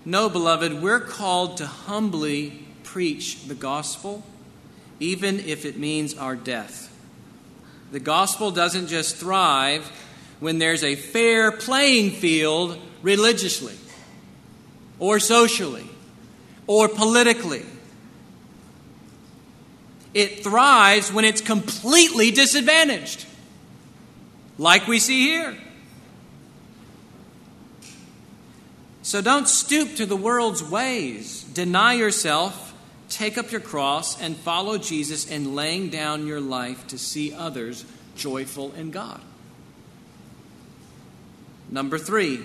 No, 0.05 0.29
beloved, 0.29 0.81
we're 0.81 0.99
called 0.99 1.57
to 1.57 1.65
humbly 1.65 2.65
preach 2.83 3.47
the 3.47 3.55
gospel, 3.55 4.23
even 4.99 5.39
if 5.39 5.65
it 5.65 5.77
means 5.77 6.15
our 6.15 6.35
death. 6.35 6.91
The 7.91 7.99
gospel 7.99 8.51
doesn't 8.51 8.87
just 8.87 9.17
thrive 9.17 9.83
when 10.39 10.59
there's 10.59 10.83
a 10.83 10.95
fair 10.95 11.51
playing 11.51 12.11
field 12.11 12.77
religiously, 13.01 13.75
or 14.99 15.19
socially, 15.19 15.89
or 16.67 16.87
politically. 16.87 17.65
It 20.13 20.43
thrives 20.43 21.11
when 21.11 21.25
it's 21.25 21.41
completely 21.41 22.31
disadvantaged, 22.31 23.25
like 24.57 24.87
we 24.87 24.99
see 24.99 25.23
here. 25.23 25.57
So 29.01 29.21
don't 29.21 29.47
stoop 29.47 29.97
to 29.97 30.05
the 30.05 30.15
world's 30.15 30.63
ways. 30.63 31.43
Deny 31.43 31.93
yourself, 31.93 32.73
take 33.09 33.37
up 33.37 33.51
your 33.51 33.61
cross, 33.61 34.19
and 34.19 34.35
follow 34.35 34.77
Jesus 34.77 35.29
in 35.29 35.53
laying 35.53 35.89
down 35.89 36.25
your 36.25 36.41
life 36.41 36.87
to 36.87 36.97
see 36.97 37.33
others 37.33 37.85
joyful 38.15 38.73
in 38.73 38.91
God. 38.91 39.21
Number 41.69 41.97
three, 41.97 42.39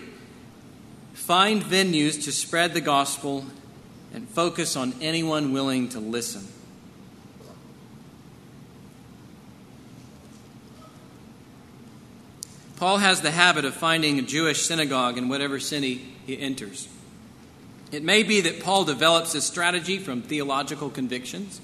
find 1.14 1.62
venues 1.62 2.24
to 2.24 2.32
spread 2.32 2.74
the 2.74 2.80
gospel 2.80 3.46
and 4.12 4.28
focus 4.28 4.76
on 4.76 4.94
anyone 5.00 5.52
willing 5.52 5.88
to 5.90 6.00
listen. 6.00 6.46
Paul 12.76 12.96
has 12.98 13.20
the 13.20 13.30
habit 13.30 13.66
of 13.66 13.74
finding 13.74 14.18
a 14.18 14.22
Jewish 14.22 14.62
synagogue 14.62 15.18
in 15.18 15.28
whatever 15.28 15.60
city 15.60 15.96
he 16.26 16.40
enters. 16.40 16.88
It 17.92 18.02
may 18.02 18.22
be 18.22 18.40
that 18.40 18.62
Paul 18.62 18.84
develops 18.84 19.34
this 19.34 19.46
strategy 19.46 19.98
from 19.98 20.22
theological 20.22 20.88
convictions. 20.88 21.60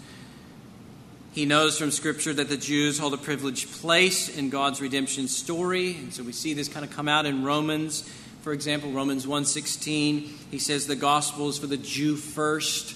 He 1.32 1.46
knows 1.46 1.78
from 1.78 1.90
Scripture 1.90 2.34
that 2.34 2.48
the 2.48 2.56
Jews 2.56 2.98
hold 2.98 3.14
a 3.14 3.18
privileged 3.18 3.70
place 3.72 4.28
in 4.28 4.50
God's 4.50 4.80
redemption 4.80 5.28
story, 5.28 5.96
and 5.96 6.12
so 6.12 6.22
we 6.22 6.32
see 6.32 6.52
this 6.52 6.68
kind 6.68 6.84
of 6.84 6.90
come 6.90 7.08
out 7.08 7.26
in 7.26 7.44
Romans. 7.44 8.10
For 8.46 8.52
example, 8.52 8.92
Romans 8.92 9.26
1:16, 9.26 10.30
he 10.52 10.60
says 10.60 10.86
the 10.86 10.94
gospel 10.94 11.48
is 11.48 11.58
for 11.58 11.66
the 11.66 11.76
Jew 11.76 12.14
first 12.14 12.94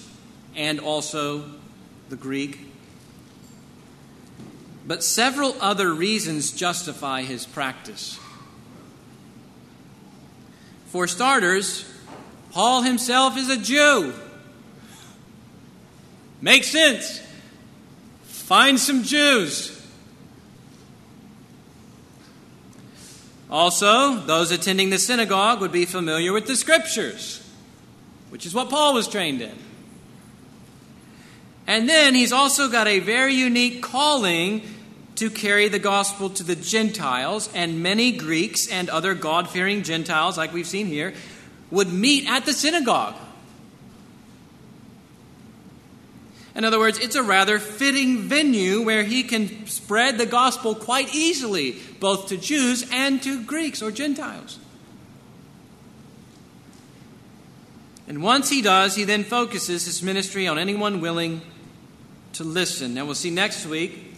and 0.55 0.79
also 0.79 1.43
the 2.07 2.15
Greek. 2.15 2.71
But 4.87 5.03
several 5.03 5.57
other 5.59 5.93
reasons 5.93 6.53
justify 6.53 7.23
his 7.23 7.45
practice. 7.45 8.17
For 10.89 11.05
starters, 11.05 11.83
Paul 12.51 12.83
himself 12.83 13.35
is 13.35 13.49
a 13.49 13.57
Jew. 13.57 14.13
Makes 16.39 16.67
sense. 16.67 17.19
Find 18.23 18.79
some 18.79 19.03
Jews. 19.03 19.70
Also, 23.51 24.15
those 24.15 24.49
attending 24.51 24.91
the 24.91 24.97
synagogue 24.97 25.59
would 25.59 25.73
be 25.73 25.85
familiar 25.85 26.31
with 26.31 26.47
the 26.47 26.55
scriptures, 26.55 27.45
which 28.29 28.45
is 28.45 28.53
what 28.53 28.69
Paul 28.69 28.93
was 28.93 29.07
trained 29.09 29.41
in. 29.41 29.55
And 31.67 31.89
then 31.89 32.15
he's 32.15 32.31
also 32.31 32.69
got 32.69 32.87
a 32.87 32.99
very 32.99 33.33
unique 33.33 33.81
calling 33.81 34.61
to 35.15 35.29
carry 35.29 35.67
the 35.67 35.79
gospel 35.79 36.29
to 36.29 36.43
the 36.43 36.55
Gentiles, 36.55 37.49
and 37.53 37.83
many 37.83 38.13
Greeks 38.13 38.67
and 38.67 38.89
other 38.89 39.13
God 39.13 39.49
fearing 39.49 39.83
Gentiles, 39.83 40.37
like 40.37 40.53
we've 40.53 40.65
seen 40.65 40.87
here, 40.87 41.13
would 41.69 41.91
meet 41.91 42.29
at 42.29 42.45
the 42.45 42.53
synagogue. 42.53 43.15
In 46.53 46.65
other 46.65 46.79
words, 46.79 46.99
it's 46.99 47.15
a 47.15 47.23
rather 47.23 47.59
fitting 47.59 48.19
venue 48.19 48.81
where 48.81 49.03
he 49.03 49.23
can 49.23 49.65
spread 49.67 50.17
the 50.17 50.25
gospel 50.25 50.75
quite 50.75 51.13
easily, 51.15 51.77
both 51.99 52.27
to 52.27 52.37
Jews 52.37 52.85
and 52.91 53.21
to 53.23 53.43
Greeks 53.43 53.81
or 53.81 53.91
Gentiles. 53.91 54.59
And 58.07 58.21
once 58.21 58.49
he 58.49 58.61
does, 58.61 58.95
he 58.95 59.05
then 59.05 59.23
focuses 59.23 59.85
his 59.85 60.03
ministry 60.03 60.45
on 60.45 60.59
anyone 60.59 60.99
willing 60.99 61.41
to 62.33 62.43
listen. 62.43 62.93
Now 62.93 63.05
we'll 63.05 63.15
see 63.15 63.29
next 63.29 63.65
week, 63.65 64.13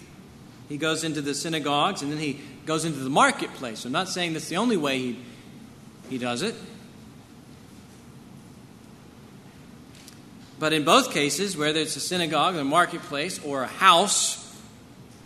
he 0.70 0.78
goes 0.78 1.04
into 1.04 1.22
the 1.22 1.36
synagogues 1.36 2.02
and 2.02 2.12
then 2.12 2.18
he 2.18 2.40
goes 2.66 2.86
into 2.86 3.00
the 3.00 3.10
marketplace. 3.10 3.86
I'm 3.86 3.92
not 3.92 4.10
saying 4.10 4.34
that's 4.34 4.50
the 4.50 4.58
only 4.58 4.78
way 4.78 4.98
he, 4.98 5.20
he 6.10 6.18
does 6.18 6.42
it. 6.42 6.56
But 10.64 10.72
in 10.72 10.86
both 10.86 11.12
cases, 11.12 11.58
whether 11.58 11.82
it's 11.82 11.98
a 11.98 12.00
synagogue, 12.00 12.56
a 12.56 12.64
marketplace, 12.64 13.38
or 13.44 13.64
a 13.64 13.68
house, 13.68 14.58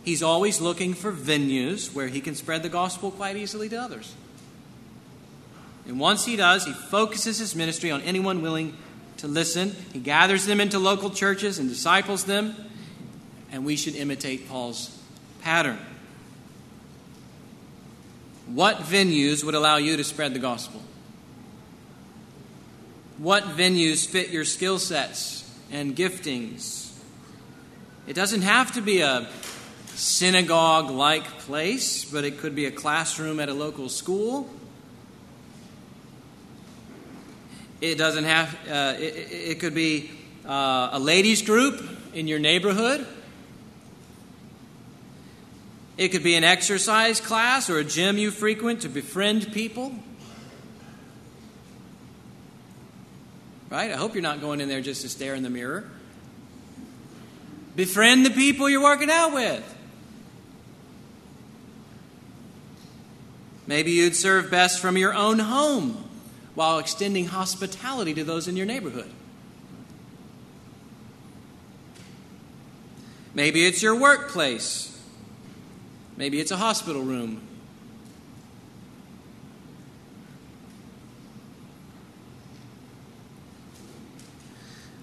he's 0.04 0.24
always 0.24 0.60
looking 0.60 0.96
for 0.96 1.12
venues 1.14 1.94
where 1.94 2.08
he 2.08 2.22
can 2.22 2.34
spread 2.34 2.64
the 2.64 2.70
gospel 2.70 3.12
quite 3.12 3.36
easily 3.36 3.70
to 3.70 3.76
others. 3.76 4.16
And 5.86 6.00
once 6.00 6.26
he 6.26 6.38
does, 6.38 6.66
he 6.66 6.74
focuses 6.74 7.38
his 7.38 7.54
ministry 7.54 7.92
on 7.92 8.02
anyone 8.02 8.42
willing 8.42 8.76
to 9.18 9.28
listen. 9.28 9.76
He 9.94 10.00
gathers 10.00 10.48
them 10.48 10.60
into 10.60 10.80
local 10.80 11.12
churches 11.12 11.60
and 11.60 11.70
disciples 11.70 12.24
them 12.24 12.56
and 13.52 13.64
we 13.64 13.76
should 13.76 13.96
imitate 13.96 14.50
Paul's 14.50 15.00
pattern. 15.44 15.78
What 18.48 18.78
venues 18.78 19.44
would 19.44 19.54
allow 19.54 19.78
you 19.78 19.98
to 19.98 20.04
spread 20.04 20.34
the 20.34 20.40
gospel? 20.40 20.82
What 23.18 23.44
venues 23.46 24.08
fit 24.08 24.30
your 24.30 24.46
skill 24.46 24.78
sets 24.78 25.44
and 25.72 25.96
giftings? 25.96 26.92
It 28.06 28.14
doesn't 28.14 28.44
have 28.44 28.74
to 28.74 28.82
be 28.82 29.02
a 29.02 29.28
synagogue 29.96 30.92
like 30.92 31.26
place, 31.40 32.06
but 32.06 32.24
it 32.24 32.38
could 32.38 32.54
be 32.54 32.66
a 32.66 32.72
classroom 32.72 33.40
at 33.40 33.50
a 33.50 33.56
local 33.56 33.90
school. 33.90 34.48
It 37.82 37.98
doesn't 37.98 38.26
have, 38.26 38.56
uh, 38.70 38.94
it, 39.00 39.32
it, 39.32 39.60
could 39.60 39.74
be 39.74 40.12
uh, 40.46 40.90
a 40.92 41.00
ladies' 41.00 41.42
group 41.42 41.84
in 42.14 42.28
your 42.28 42.40
neighborhood. 42.40 43.06
It 45.98 46.10
could 46.10 46.24
be 46.24 46.36
an 46.36 46.44
exercise 46.44 47.20
class 47.20 47.68
or 47.68 47.80
a 47.80 47.84
gym 47.84 48.20
you 48.20 48.30
frequent 48.30 48.82
to 48.82 48.90
befriend 48.90 49.52
people. 49.52 49.96
Right? 53.70 53.92
I 53.92 53.96
hope 53.96 54.14
you're 54.14 54.24
not 54.24 54.40
going 54.40 54.62
in 54.62 54.70
there 54.70 54.82
just 54.82 55.02
to 55.02 55.10
stare 55.10 55.36
in 55.36 55.44
the 55.44 55.50
mirror. 55.50 55.90
Befriend 57.76 58.26
the 58.26 58.32
people 58.32 58.70
you're 58.70 58.82
working 58.82 59.10
out 59.10 59.34
with. 59.34 59.76
Maybe 63.68 63.92
you'd 63.92 64.16
serve 64.16 64.50
best 64.50 64.80
from 64.80 64.98
your 64.98 65.14
own 65.14 65.40
home 65.40 66.06
while 66.56 66.80
extending 66.80 67.26
hospitality 67.26 68.14
to 68.14 68.24
those 68.24 68.48
in 68.48 68.56
your 68.56 68.66
neighborhood. 68.66 69.12
Maybe 73.36 73.66
it's 73.66 73.84
your 73.84 73.96
workplace. 73.96 75.00
Maybe 76.16 76.40
it's 76.40 76.50
a 76.50 76.58
hospital 76.58 77.04
room. 77.04 77.47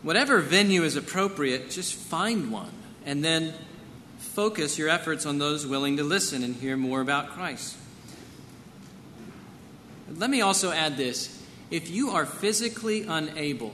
Whatever 0.05 0.41
venue 0.41 0.83
is 0.83 0.97
appropriate, 0.97 1.71
just 1.71 1.95
find 1.95 2.53
one 2.53 2.71
and 3.07 3.25
then 3.25 3.55
focus 4.19 4.79
your 4.79 4.91
efforts 4.91 5.25
on 5.25 5.39
those 5.39 5.67
willing 5.67 5.97
to 5.97 6.05
listen 6.05 6.43
and 6.43 6.55
hear 6.55 6.77
more 6.77 7.01
about 7.01 7.31
Christ. 7.31 7.79
Let 10.15 10.29
me 10.29 10.43
also 10.43 10.71
add 10.73 10.99
this 10.99 11.43
if 11.71 11.89
you 11.89 12.11
are 12.11 12.27
physically 12.27 13.05
unable, 13.05 13.73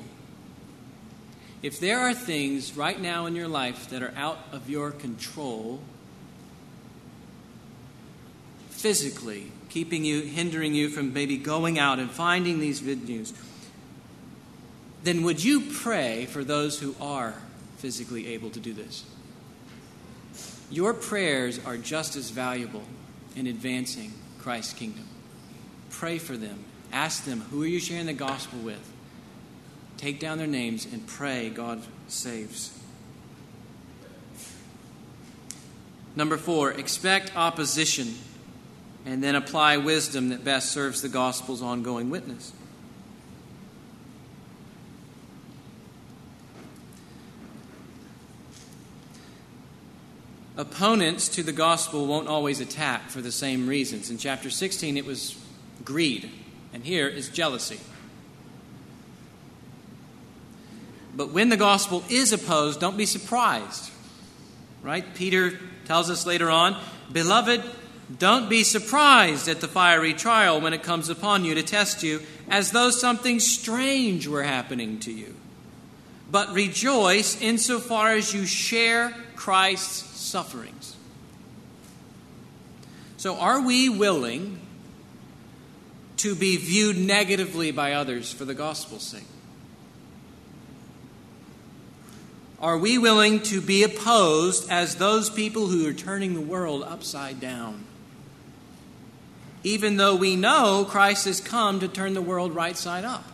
if 1.63 1.81
there 1.81 1.99
are 1.99 2.15
things 2.15 2.77
right 2.77 3.01
now 3.01 3.27
in 3.27 3.35
your 3.35 3.49
life 3.49 3.91
that 3.91 4.01
are 4.01 4.15
out 4.17 4.39
of 4.53 4.71
your 4.71 4.93
control, 4.93 5.81
physically 8.69 9.51
keeping 9.69 10.05
you, 10.05 10.21
hindering 10.21 10.75
you 10.75 10.89
from 10.89 11.13
maybe 11.13 11.37
going 11.37 11.77
out 11.77 11.99
and 11.99 12.09
finding 12.09 12.61
these 12.61 12.81
venues, 12.81 13.33
then 15.03 15.23
would 15.23 15.43
you 15.43 15.61
pray 15.61 16.27
for 16.27 16.45
those 16.45 16.79
who 16.79 16.95
are 17.01 17.35
physically 17.79 18.29
able 18.29 18.51
to 18.51 18.61
do 18.61 18.73
this? 18.73 19.05
Your 20.71 20.95
prayers 20.95 21.59
are 21.65 21.77
just 21.77 22.17
as 22.17 22.31
valuable 22.31 22.85
in 23.35 23.47
advancing 23.47 24.13
Christ's 24.39 24.75
kingdom. 24.75 25.07
Pray 25.91 26.19
for 26.19 26.37
them. 26.37 26.65
Ask 26.93 27.25
them, 27.25 27.41
who 27.51 27.63
are 27.63 27.67
you 27.67 27.81
sharing 27.81 28.07
the 28.07 28.13
gospel 28.13 28.59
with? 28.61 28.93
Take 29.97 30.21
down 30.21 30.39
their 30.39 30.47
names 30.47 30.87
and 30.87 31.07
pray 31.07 31.51
God 31.51 31.83
saves. 32.09 32.77
Number 36.17 36.37
four, 36.37 36.73
expect 36.73 37.37
opposition 37.37 38.15
and 39.07 39.23
then 39.23 39.35
apply 39.35 39.77
wisdom 39.77 40.29
that 40.31 40.45
best 40.45 40.71
serves 40.73 41.03
the 41.03 41.09
gospel's 41.09 41.63
ongoing 41.63 42.11
witness. 42.11 42.53
Opponents 50.71 51.29
to 51.29 51.43
the 51.43 51.53
gospel 51.53 52.07
won't 52.07 52.29
always 52.29 52.61
attack 52.61 53.11
for 53.11 53.21
the 53.21 53.33
same 53.33 53.67
reasons. 53.67 54.11
In 54.11 54.19
chapter 54.19 54.51
16, 54.51 54.97
it 54.97 55.05
was 55.05 55.37
greed, 55.85 56.31
and 56.73 56.85
here 56.85 57.09
is 57.09 57.29
jealousy. 57.29 57.81
But 61.17 61.31
when 61.31 61.49
the 61.49 61.57
gospel 61.57 62.05
is 62.09 62.33
opposed, 62.33 62.81
don't 62.81 62.97
be 62.97 63.07
surprised. 63.07 63.91
Right? 64.83 65.05
Peter 65.15 65.59
tells 65.87 66.09
us 66.09 66.25
later 66.25 66.49
on, 66.49 66.81
Beloved, 67.13 67.63
don't 68.19 68.49
be 68.49 68.63
surprised 68.63 69.49
at 69.49 69.61
the 69.61 69.69
fiery 69.69 70.15
trial 70.15 70.61
when 70.61 70.73
it 70.73 70.83
comes 70.83 71.09
upon 71.09 71.45
you 71.45 71.55
to 71.57 71.63
test 71.63 72.03
you, 72.03 72.23
as 72.49 72.71
though 72.71 72.91
something 72.91 73.41
strange 73.41 74.27
were 74.27 74.45
happening 74.45 75.01
to 75.01 75.13
you. 75.13 75.35
But 76.31 76.53
rejoice 76.53 77.41
insofar 77.41 78.13
as 78.13 78.33
you 78.33 78.47
share 78.47 79.15
Christ's 79.41 80.21
sufferings. 80.21 80.95
So, 83.17 83.39
are 83.39 83.63
we 83.63 83.89
willing 83.89 84.61
to 86.19 86.35
be 86.35 86.59
viewed 86.59 86.99
negatively 86.99 87.71
by 87.71 87.95
others 87.95 88.31
for 88.31 88.45
the 88.45 88.53
gospel's 88.53 89.03
sake? 89.03 89.25
Are 92.61 92.77
we 92.77 92.99
willing 92.99 93.41
to 93.45 93.63
be 93.63 93.83
opposed 93.83 94.71
as 94.71 94.97
those 94.97 95.31
people 95.31 95.69
who 95.69 95.89
are 95.89 95.95
turning 95.95 96.35
the 96.35 96.43
world 96.43 96.83
upside 96.83 97.41
down? 97.41 97.87
Even 99.65 99.97
though 99.97 100.17
we 100.17 100.37
know 100.37 100.85
Christ 100.87 101.25
has 101.25 101.41
come 101.41 101.81
to 101.81 101.89
turn 101.89 102.13
the 102.13 102.21
world 102.21 102.55
right 102.55 102.77
side 102.77 103.07
up. 103.07 103.25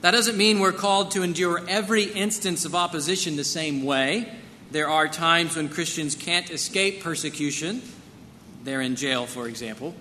That 0.00 0.12
doesn't 0.12 0.36
mean 0.36 0.60
we're 0.60 0.72
called 0.72 1.10
to 1.12 1.22
endure 1.22 1.62
every 1.68 2.04
instance 2.04 2.64
of 2.64 2.74
opposition 2.74 3.36
the 3.36 3.44
same 3.44 3.84
way. 3.84 4.32
There 4.70 4.88
are 4.88 5.08
times 5.08 5.56
when 5.56 5.68
Christians 5.68 6.14
can't 6.14 6.50
escape 6.50 7.02
persecution. 7.02 7.82
They're 8.62 8.80
in 8.80 8.96
jail, 8.96 9.26
for 9.26 9.48
example. 9.48 9.94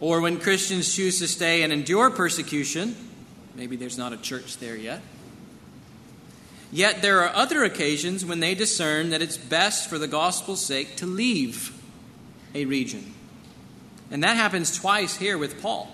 Or 0.00 0.20
when 0.20 0.40
Christians 0.40 0.94
choose 0.94 1.18
to 1.18 1.28
stay 1.28 1.62
and 1.62 1.72
endure 1.72 2.10
persecution. 2.10 2.96
Maybe 3.54 3.76
there's 3.76 3.98
not 3.98 4.12
a 4.12 4.16
church 4.16 4.58
there 4.58 4.76
yet. 4.76 5.02
Yet 6.72 7.02
there 7.02 7.20
are 7.22 7.34
other 7.34 7.64
occasions 7.64 8.24
when 8.24 8.40
they 8.40 8.54
discern 8.54 9.10
that 9.10 9.22
it's 9.22 9.36
best 9.36 9.88
for 9.88 9.98
the 9.98 10.08
gospel's 10.08 10.64
sake 10.64 10.96
to 10.96 11.06
leave 11.06 11.72
a 12.54 12.64
region. 12.64 13.14
And 14.10 14.24
that 14.24 14.36
happens 14.36 14.76
twice 14.76 15.16
here 15.16 15.38
with 15.38 15.62
Paul. 15.62 15.88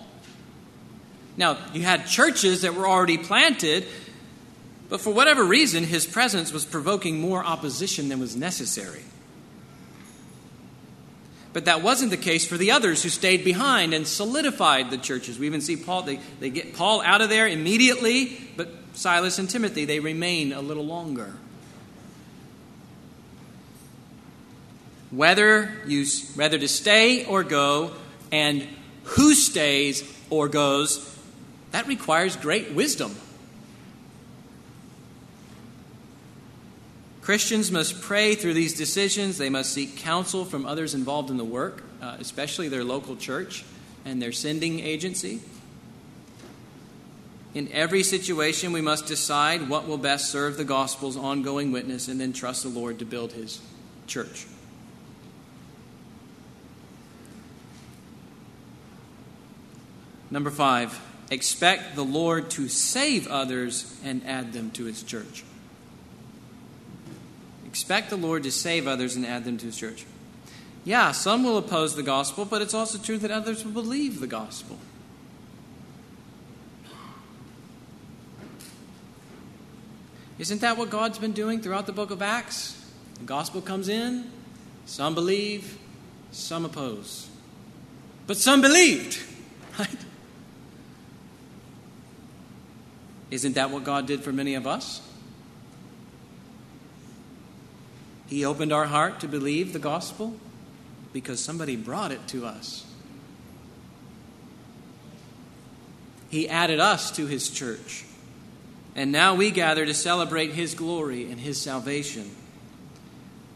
Now, 1.36 1.58
you 1.72 1.82
had 1.82 2.06
churches 2.06 2.62
that 2.62 2.74
were 2.74 2.86
already 2.86 3.18
planted, 3.18 3.86
but 4.88 5.00
for 5.00 5.12
whatever 5.12 5.44
reason, 5.44 5.84
his 5.84 6.06
presence 6.06 6.52
was 6.52 6.64
provoking 6.64 7.20
more 7.20 7.44
opposition 7.44 8.08
than 8.08 8.20
was 8.20 8.36
necessary. 8.36 9.02
But 11.52 11.64
that 11.64 11.82
wasn't 11.82 12.10
the 12.10 12.16
case 12.16 12.46
for 12.46 12.56
the 12.56 12.70
others 12.70 13.02
who 13.02 13.08
stayed 13.08 13.44
behind 13.44 13.92
and 13.92 14.06
solidified 14.06 14.90
the 14.90 14.98
churches. 14.98 15.38
We 15.38 15.46
even 15.46 15.60
see 15.60 15.76
Paul, 15.76 16.02
they, 16.02 16.20
they 16.38 16.50
get 16.50 16.74
Paul 16.74 17.02
out 17.02 17.22
of 17.22 17.28
there 17.28 17.48
immediately, 17.48 18.38
but 18.56 18.68
Silas 18.92 19.38
and 19.38 19.50
Timothy, 19.50 19.84
they 19.84 19.98
remain 19.98 20.52
a 20.52 20.60
little 20.60 20.84
longer. 20.84 21.34
Whether, 25.10 25.74
you, 25.86 26.06
whether 26.36 26.56
to 26.56 26.68
stay 26.68 27.24
or 27.24 27.42
go, 27.42 27.92
and 28.30 28.66
who 29.02 29.34
stays 29.34 30.04
or 30.30 30.48
goes, 30.48 31.09
that 31.72 31.86
requires 31.86 32.36
great 32.36 32.72
wisdom. 32.72 33.14
Christians 37.22 37.70
must 37.70 38.00
pray 38.00 38.34
through 38.34 38.54
these 38.54 38.74
decisions. 38.74 39.38
They 39.38 39.50
must 39.50 39.72
seek 39.72 39.96
counsel 39.98 40.44
from 40.44 40.66
others 40.66 40.94
involved 40.94 41.30
in 41.30 41.36
the 41.36 41.44
work, 41.44 41.84
uh, 42.02 42.16
especially 42.18 42.68
their 42.68 42.82
local 42.82 43.14
church 43.14 43.64
and 44.04 44.20
their 44.20 44.32
sending 44.32 44.80
agency. 44.80 45.40
In 47.52 47.70
every 47.72 48.02
situation, 48.02 48.72
we 48.72 48.80
must 48.80 49.06
decide 49.06 49.68
what 49.68 49.86
will 49.86 49.98
best 49.98 50.30
serve 50.30 50.56
the 50.56 50.64
gospel's 50.64 51.16
ongoing 51.16 51.72
witness 51.72 52.08
and 52.08 52.20
then 52.20 52.32
trust 52.32 52.62
the 52.62 52.68
Lord 52.68 52.98
to 53.00 53.04
build 53.04 53.32
his 53.32 53.60
church. 54.06 54.46
Number 60.30 60.50
five, 60.50 61.00
expect 61.30 61.94
the 61.94 62.04
Lord 62.04 62.50
to 62.50 62.68
save 62.68 63.28
others 63.28 63.98
and 64.04 64.26
add 64.26 64.52
them 64.52 64.70
to 64.72 64.84
his 64.84 65.02
church. 65.02 65.44
Expect 67.66 68.10
the 68.10 68.16
Lord 68.16 68.42
to 68.42 68.50
save 68.50 68.88
others 68.88 69.14
and 69.14 69.24
add 69.24 69.44
them 69.44 69.56
to 69.58 69.66
his 69.66 69.76
church. 69.76 70.04
Yeah, 70.84 71.12
some 71.12 71.44
will 71.44 71.56
oppose 71.56 71.94
the 71.94 72.02
gospel, 72.02 72.44
but 72.44 72.62
it's 72.62 72.74
also 72.74 72.98
true 72.98 73.18
that 73.18 73.30
others 73.30 73.64
will 73.64 73.72
believe 73.72 74.18
the 74.18 74.26
gospel. 74.26 74.78
Isn't 80.38 80.62
that 80.62 80.78
what 80.78 80.88
God's 80.88 81.18
been 81.18 81.32
doing 81.32 81.60
throughout 81.60 81.84
the 81.84 81.92
book 81.92 82.10
of 82.10 82.22
Acts? 82.22 82.82
The 83.18 83.24
gospel 83.24 83.60
comes 83.60 83.90
in, 83.90 84.30
some 84.86 85.14
believe, 85.14 85.78
some 86.32 86.64
oppose. 86.64 87.28
But 88.26 88.38
some 88.38 88.62
believed, 88.62 89.22
right? 89.78 89.88
Isn't 93.30 93.54
that 93.54 93.70
what 93.70 93.84
God 93.84 94.06
did 94.06 94.22
for 94.22 94.32
many 94.32 94.54
of 94.54 94.66
us? 94.66 95.00
He 98.26 98.44
opened 98.44 98.72
our 98.72 98.86
heart 98.86 99.20
to 99.20 99.28
believe 99.28 99.72
the 99.72 99.78
gospel 99.78 100.34
because 101.12 101.42
somebody 101.42 101.76
brought 101.76 102.12
it 102.12 102.26
to 102.28 102.46
us. 102.46 102.86
He 106.28 106.48
added 106.48 106.78
us 106.78 107.10
to 107.12 107.26
his 107.26 107.50
church. 107.50 108.04
And 108.94 109.10
now 109.10 109.34
we 109.34 109.50
gather 109.50 109.84
to 109.84 109.94
celebrate 109.94 110.52
his 110.52 110.74
glory 110.74 111.30
and 111.30 111.40
his 111.40 111.60
salvation. 111.60 112.30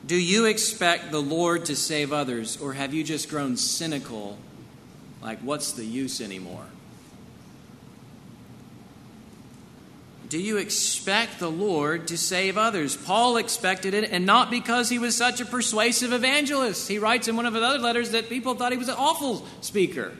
Do 0.07 0.16
you 0.16 0.45
expect 0.45 1.11
the 1.11 1.22
Lord 1.22 1.64
to 1.66 1.77
save 1.77 2.12
others, 2.12 2.57
or 2.57 2.75
have 2.75 2.93
you 2.93 3.05
just 3.05 3.29
grown 3.29 3.57
cynical? 3.57 4.39
Like, 5.22 5.39
what's 5.41 5.72
the 5.72 5.85
use 5.85 6.20
anymore? 6.20 6.66
Do 10.35 10.43
you 10.43 10.57
expect 10.57 11.39
the 11.39 11.49
Lord 11.49 12.09
to 12.09 12.18
save 12.18 12.59
others? 12.59 12.97
Paul 12.97 13.37
expected 13.37 13.95
it, 13.95 14.11
and 14.11 14.26
not 14.26 14.51
because 14.51 14.89
he 14.89 14.99
was 14.99 15.14
such 15.14 15.41
a 15.41 15.45
persuasive 15.45 16.12
evangelist. 16.12 16.89
He 16.89 16.99
writes 16.99 17.28
in 17.28 17.37
one 17.37 17.47
of 17.47 17.55
his 17.55 17.62
other 17.62 17.78
letters 17.78 18.11
that 18.11 18.28
people 18.28 18.57
thought 18.57 18.72
he 18.72 18.78
was 18.78 18.89
an 18.89 18.97
awful 18.99 19.47
speaker. 19.61 20.11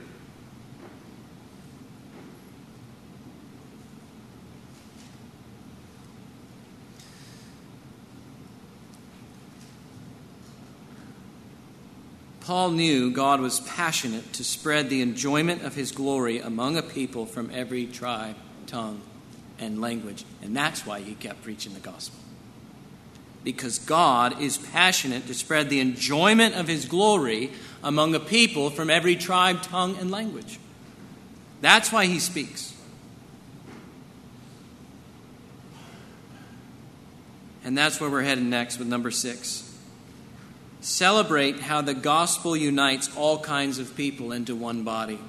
Paul 12.39 12.71
knew 12.71 13.11
God 13.11 13.41
was 13.41 13.59
passionate 13.59 14.31
to 14.31 14.45
spread 14.45 14.89
the 14.89 15.01
enjoyment 15.01 15.63
of 15.63 15.75
his 15.75 15.91
glory 15.91 16.39
among 16.39 16.77
a 16.77 16.81
people 16.81 17.25
from 17.25 17.51
every 17.51 17.85
tribe, 17.85 18.37
tongue, 18.65 19.01
and 19.59 19.81
language. 19.81 20.25
And 20.41 20.55
that's 20.55 20.85
why 20.85 21.01
he 21.01 21.15
kept 21.15 21.43
preaching 21.43 21.73
the 21.73 21.79
gospel. 21.79 22.19
Because 23.43 23.79
God 23.79 24.41
is 24.41 24.57
passionate 24.57 25.27
to 25.27 25.33
spread 25.33 25.69
the 25.69 25.79
enjoyment 25.79 26.55
of 26.55 26.67
his 26.67 26.85
glory 26.85 27.51
among 27.83 28.15
a 28.15 28.19
people 28.19 28.69
from 28.69 28.89
every 28.89 29.15
tribe, 29.15 29.61
tongue, 29.61 29.97
and 29.99 30.09
language. 30.09 30.59
That's 31.61 31.91
why 31.91 32.07
he 32.07 32.19
speaks. 32.19 32.73
And 37.63 37.77
that's 37.77 37.99
where 37.99 38.09
we're 38.09 38.23
headed 38.23 38.43
next 38.43 38.77
with 38.77 38.87
number 38.87 39.11
six 39.11 39.65
celebrate 40.85 41.59
how 41.59 41.81
the 41.81 41.95
gospel 41.95 42.55
unites 42.55 43.09
all 43.17 43.39
kinds 43.39 43.79
of 43.79 43.95
people 43.95 44.31
into 44.31 44.55
one 44.55 44.83
body. 44.83 45.19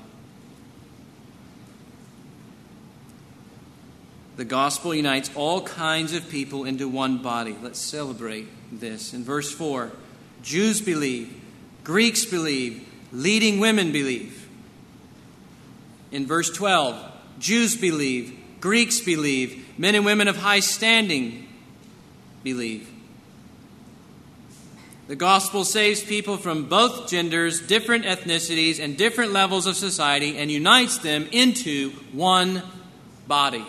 The 4.36 4.44
gospel 4.44 4.94
unites 4.94 5.30
all 5.34 5.62
kinds 5.62 6.12
of 6.12 6.28
people 6.28 6.64
into 6.64 6.88
one 6.88 7.18
body. 7.18 7.56
Let's 7.62 7.78
celebrate 7.78 8.46
this. 8.70 9.14
In 9.14 9.24
verse 9.24 9.50
4, 9.50 9.90
Jews 10.42 10.82
believe, 10.82 11.34
Greeks 11.84 12.26
believe, 12.26 12.86
leading 13.12 13.60
women 13.60 13.92
believe. 13.92 14.46
In 16.12 16.26
verse 16.26 16.50
12, 16.50 17.12
Jews 17.38 17.76
believe, 17.76 18.38
Greeks 18.60 19.00
believe, 19.00 19.66
men 19.78 19.94
and 19.94 20.04
women 20.04 20.28
of 20.28 20.36
high 20.36 20.60
standing 20.60 21.48
believe. 22.42 22.90
The 25.08 25.16
gospel 25.16 25.64
saves 25.64 26.02
people 26.02 26.36
from 26.36 26.68
both 26.68 27.08
genders, 27.08 27.60
different 27.60 28.04
ethnicities, 28.04 28.82
and 28.82 28.96
different 28.96 29.32
levels 29.32 29.66
of 29.66 29.76
society 29.76 30.36
and 30.36 30.50
unites 30.50 30.98
them 30.98 31.28
into 31.32 31.90
one 32.12 32.62
body. 33.28 33.64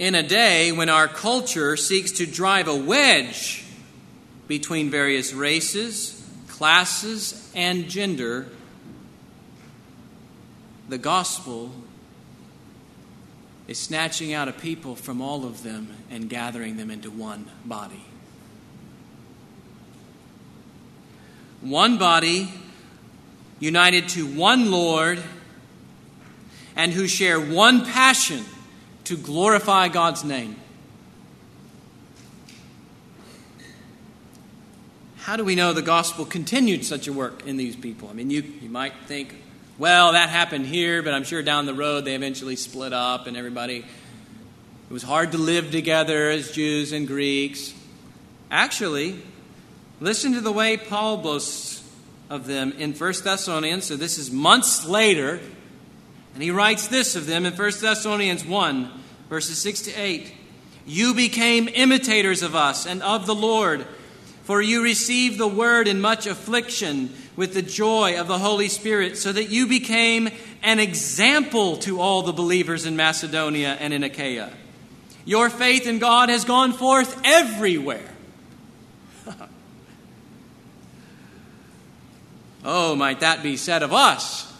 In 0.00 0.14
a 0.14 0.22
day 0.22 0.72
when 0.72 0.88
our 0.88 1.08
culture 1.08 1.76
seeks 1.76 2.12
to 2.12 2.26
drive 2.26 2.68
a 2.68 2.74
wedge 2.74 3.66
between 4.48 4.88
various 4.88 5.34
races, 5.34 6.26
classes, 6.48 7.52
and 7.54 7.86
gender, 7.86 8.46
the 10.88 10.96
gospel 10.96 11.70
is 13.68 13.78
snatching 13.78 14.32
out 14.32 14.48
a 14.48 14.52
people 14.52 14.96
from 14.96 15.20
all 15.20 15.44
of 15.44 15.62
them 15.62 15.94
and 16.10 16.30
gathering 16.30 16.78
them 16.78 16.90
into 16.90 17.10
one 17.10 17.50
body. 17.66 18.02
One 21.60 21.98
body 21.98 22.50
united 23.58 24.08
to 24.08 24.26
one 24.26 24.70
Lord 24.70 25.22
and 26.74 26.90
who 26.90 27.06
share 27.06 27.38
one 27.38 27.84
passion 27.84 28.46
to 29.10 29.16
glorify 29.16 29.88
God's 29.88 30.22
name. 30.22 30.54
How 35.16 35.34
do 35.34 35.42
we 35.44 35.56
know 35.56 35.72
the 35.72 35.82
gospel 35.82 36.24
continued 36.24 36.84
such 36.84 37.08
a 37.08 37.12
work 37.12 37.44
in 37.44 37.56
these 37.56 37.74
people? 37.74 38.08
I 38.08 38.12
mean, 38.12 38.30
you, 38.30 38.42
you 38.62 38.68
might 38.68 38.92
think, 39.06 39.34
well, 39.78 40.12
that 40.12 40.28
happened 40.28 40.66
here, 40.66 41.02
but 41.02 41.12
I'm 41.12 41.24
sure 41.24 41.42
down 41.42 41.66
the 41.66 41.74
road 41.74 42.04
they 42.04 42.14
eventually 42.14 42.54
split 42.54 42.92
up 42.92 43.26
and 43.26 43.36
everybody. 43.36 43.78
It 43.78 44.92
was 44.92 45.02
hard 45.02 45.32
to 45.32 45.38
live 45.38 45.72
together 45.72 46.30
as 46.30 46.52
Jews 46.52 46.92
and 46.92 47.08
Greeks. 47.08 47.74
Actually, 48.48 49.20
listen 49.98 50.34
to 50.34 50.40
the 50.40 50.52
way 50.52 50.76
Paul 50.76 51.16
boasts 51.16 51.82
of 52.28 52.46
them 52.46 52.70
in 52.78 52.92
1 52.92 53.12
Thessalonians. 53.24 53.86
So 53.86 53.96
this 53.96 54.18
is 54.18 54.30
months 54.30 54.86
later. 54.86 55.40
And 56.34 56.42
he 56.42 56.50
writes 56.50 56.88
this 56.88 57.16
of 57.16 57.26
them 57.26 57.46
in 57.46 57.52
1 57.54 57.70
Thessalonians 57.80 58.44
1, 58.44 58.90
verses 59.28 59.58
6 59.58 59.82
to 59.82 59.92
8. 59.92 60.34
You 60.86 61.14
became 61.14 61.68
imitators 61.68 62.42
of 62.42 62.54
us 62.54 62.86
and 62.86 63.02
of 63.02 63.26
the 63.26 63.34
Lord, 63.34 63.86
for 64.44 64.62
you 64.62 64.82
received 64.82 65.38
the 65.38 65.48
word 65.48 65.86
in 65.88 66.00
much 66.00 66.26
affliction 66.26 67.10
with 67.36 67.54
the 67.54 67.62
joy 67.62 68.20
of 68.20 68.28
the 68.28 68.38
Holy 68.38 68.68
Spirit, 68.68 69.16
so 69.16 69.32
that 69.32 69.50
you 69.50 69.66
became 69.66 70.28
an 70.62 70.78
example 70.78 71.76
to 71.78 72.00
all 72.00 72.22
the 72.22 72.32
believers 72.32 72.86
in 72.86 72.96
Macedonia 72.96 73.76
and 73.80 73.92
in 73.94 74.02
Achaia. 74.02 74.52
Your 75.24 75.48
faith 75.48 75.86
in 75.86 75.98
God 75.98 76.28
has 76.28 76.44
gone 76.44 76.72
forth 76.72 77.20
everywhere. 77.24 78.08
oh, 82.64 82.94
might 82.96 83.20
that 83.20 83.42
be 83.42 83.56
said 83.56 83.82
of 83.82 83.92
us? 83.92 84.52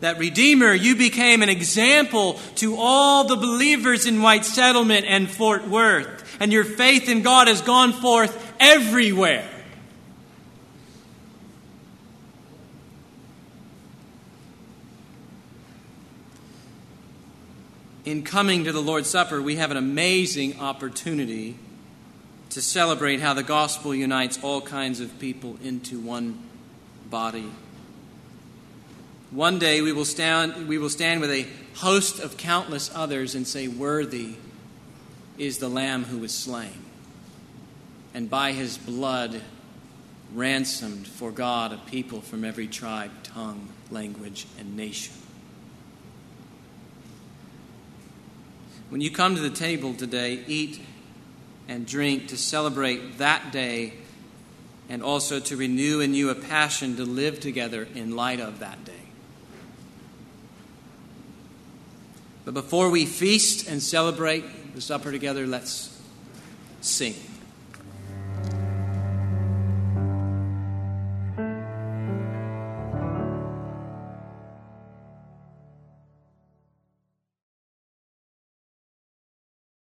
That 0.00 0.18
Redeemer, 0.18 0.72
you 0.72 0.96
became 0.96 1.42
an 1.42 1.48
example 1.48 2.34
to 2.56 2.76
all 2.76 3.24
the 3.24 3.36
believers 3.36 4.06
in 4.06 4.22
White 4.22 4.44
Settlement 4.44 5.06
and 5.06 5.30
Fort 5.30 5.68
Worth 5.68 6.20
and 6.40 6.52
your 6.52 6.64
faith 6.64 7.08
in 7.08 7.22
God 7.22 7.48
has 7.48 7.60
gone 7.60 7.92
forth 7.92 8.54
everywhere. 8.58 9.48
In 18.06 18.22
coming 18.22 18.64
to 18.64 18.72
the 18.72 18.80
Lord's 18.80 19.10
Supper, 19.10 19.40
we 19.40 19.56
have 19.56 19.70
an 19.70 19.76
amazing 19.76 20.58
opportunity 20.58 21.56
to 22.48 22.62
celebrate 22.62 23.20
how 23.20 23.34
the 23.34 23.42
gospel 23.42 23.94
unites 23.94 24.42
all 24.42 24.62
kinds 24.62 24.98
of 24.98 25.16
people 25.20 25.58
into 25.62 26.00
one 26.00 26.42
body. 27.08 27.48
One 29.30 29.60
day 29.60 29.80
we 29.80 29.92
will 29.92 30.04
stand, 30.04 30.66
we 30.66 30.76
will 30.78 30.90
stand 30.90 31.20
with 31.20 31.30
a 31.30 31.46
host 31.76 32.18
of 32.18 32.36
countless 32.36 32.90
others 32.92 33.36
and 33.36 33.46
say, 33.46 33.68
Worthy 33.68 34.34
is 35.38 35.58
the 35.58 35.68
Lamb 35.68 36.04
who 36.04 36.18
was 36.18 36.34
slain, 36.34 36.84
and 38.12 38.28
by 38.28 38.52
his 38.52 38.76
blood 38.76 39.40
ransomed 40.34 41.06
for 41.06 41.30
God 41.30 41.72
a 41.72 41.76
people 41.76 42.20
from 42.20 42.44
every 42.44 42.66
tribe, 42.66 43.10
tongue, 43.22 43.68
language, 43.90 44.46
and 44.58 44.76
nation. 44.76 45.14
When 48.88 49.00
you 49.00 49.12
come 49.12 49.36
to 49.36 49.40
the 49.40 49.50
table 49.50 49.94
today, 49.94 50.42
eat 50.48 50.80
and 51.68 51.86
drink 51.86 52.26
to 52.28 52.36
celebrate 52.36 53.18
that 53.18 53.52
day 53.52 53.94
and 54.88 55.04
also 55.04 55.38
to 55.38 55.56
renew 55.56 56.00
in 56.00 56.14
you 56.14 56.30
a 56.30 56.34
passion 56.34 56.96
to 56.96 57.04
live 57.04 57.38
together 57.38 57.86
in 57.94 58.16
light 58.16 58.40
of 58.40 58.58
that 58.58 58.84
day. 58.84 58.99
But 62.50 62.64
before 62.64 62.90
we 62.90 63.06
feast 63.06 63.68
and 63.68 63.80
celebrate, 63.80 64.74
the 64.74 64.80
supper 64.80 65.12
together, 65.12 65.46
let's 65.46 65.96
sing. 66.80 67.14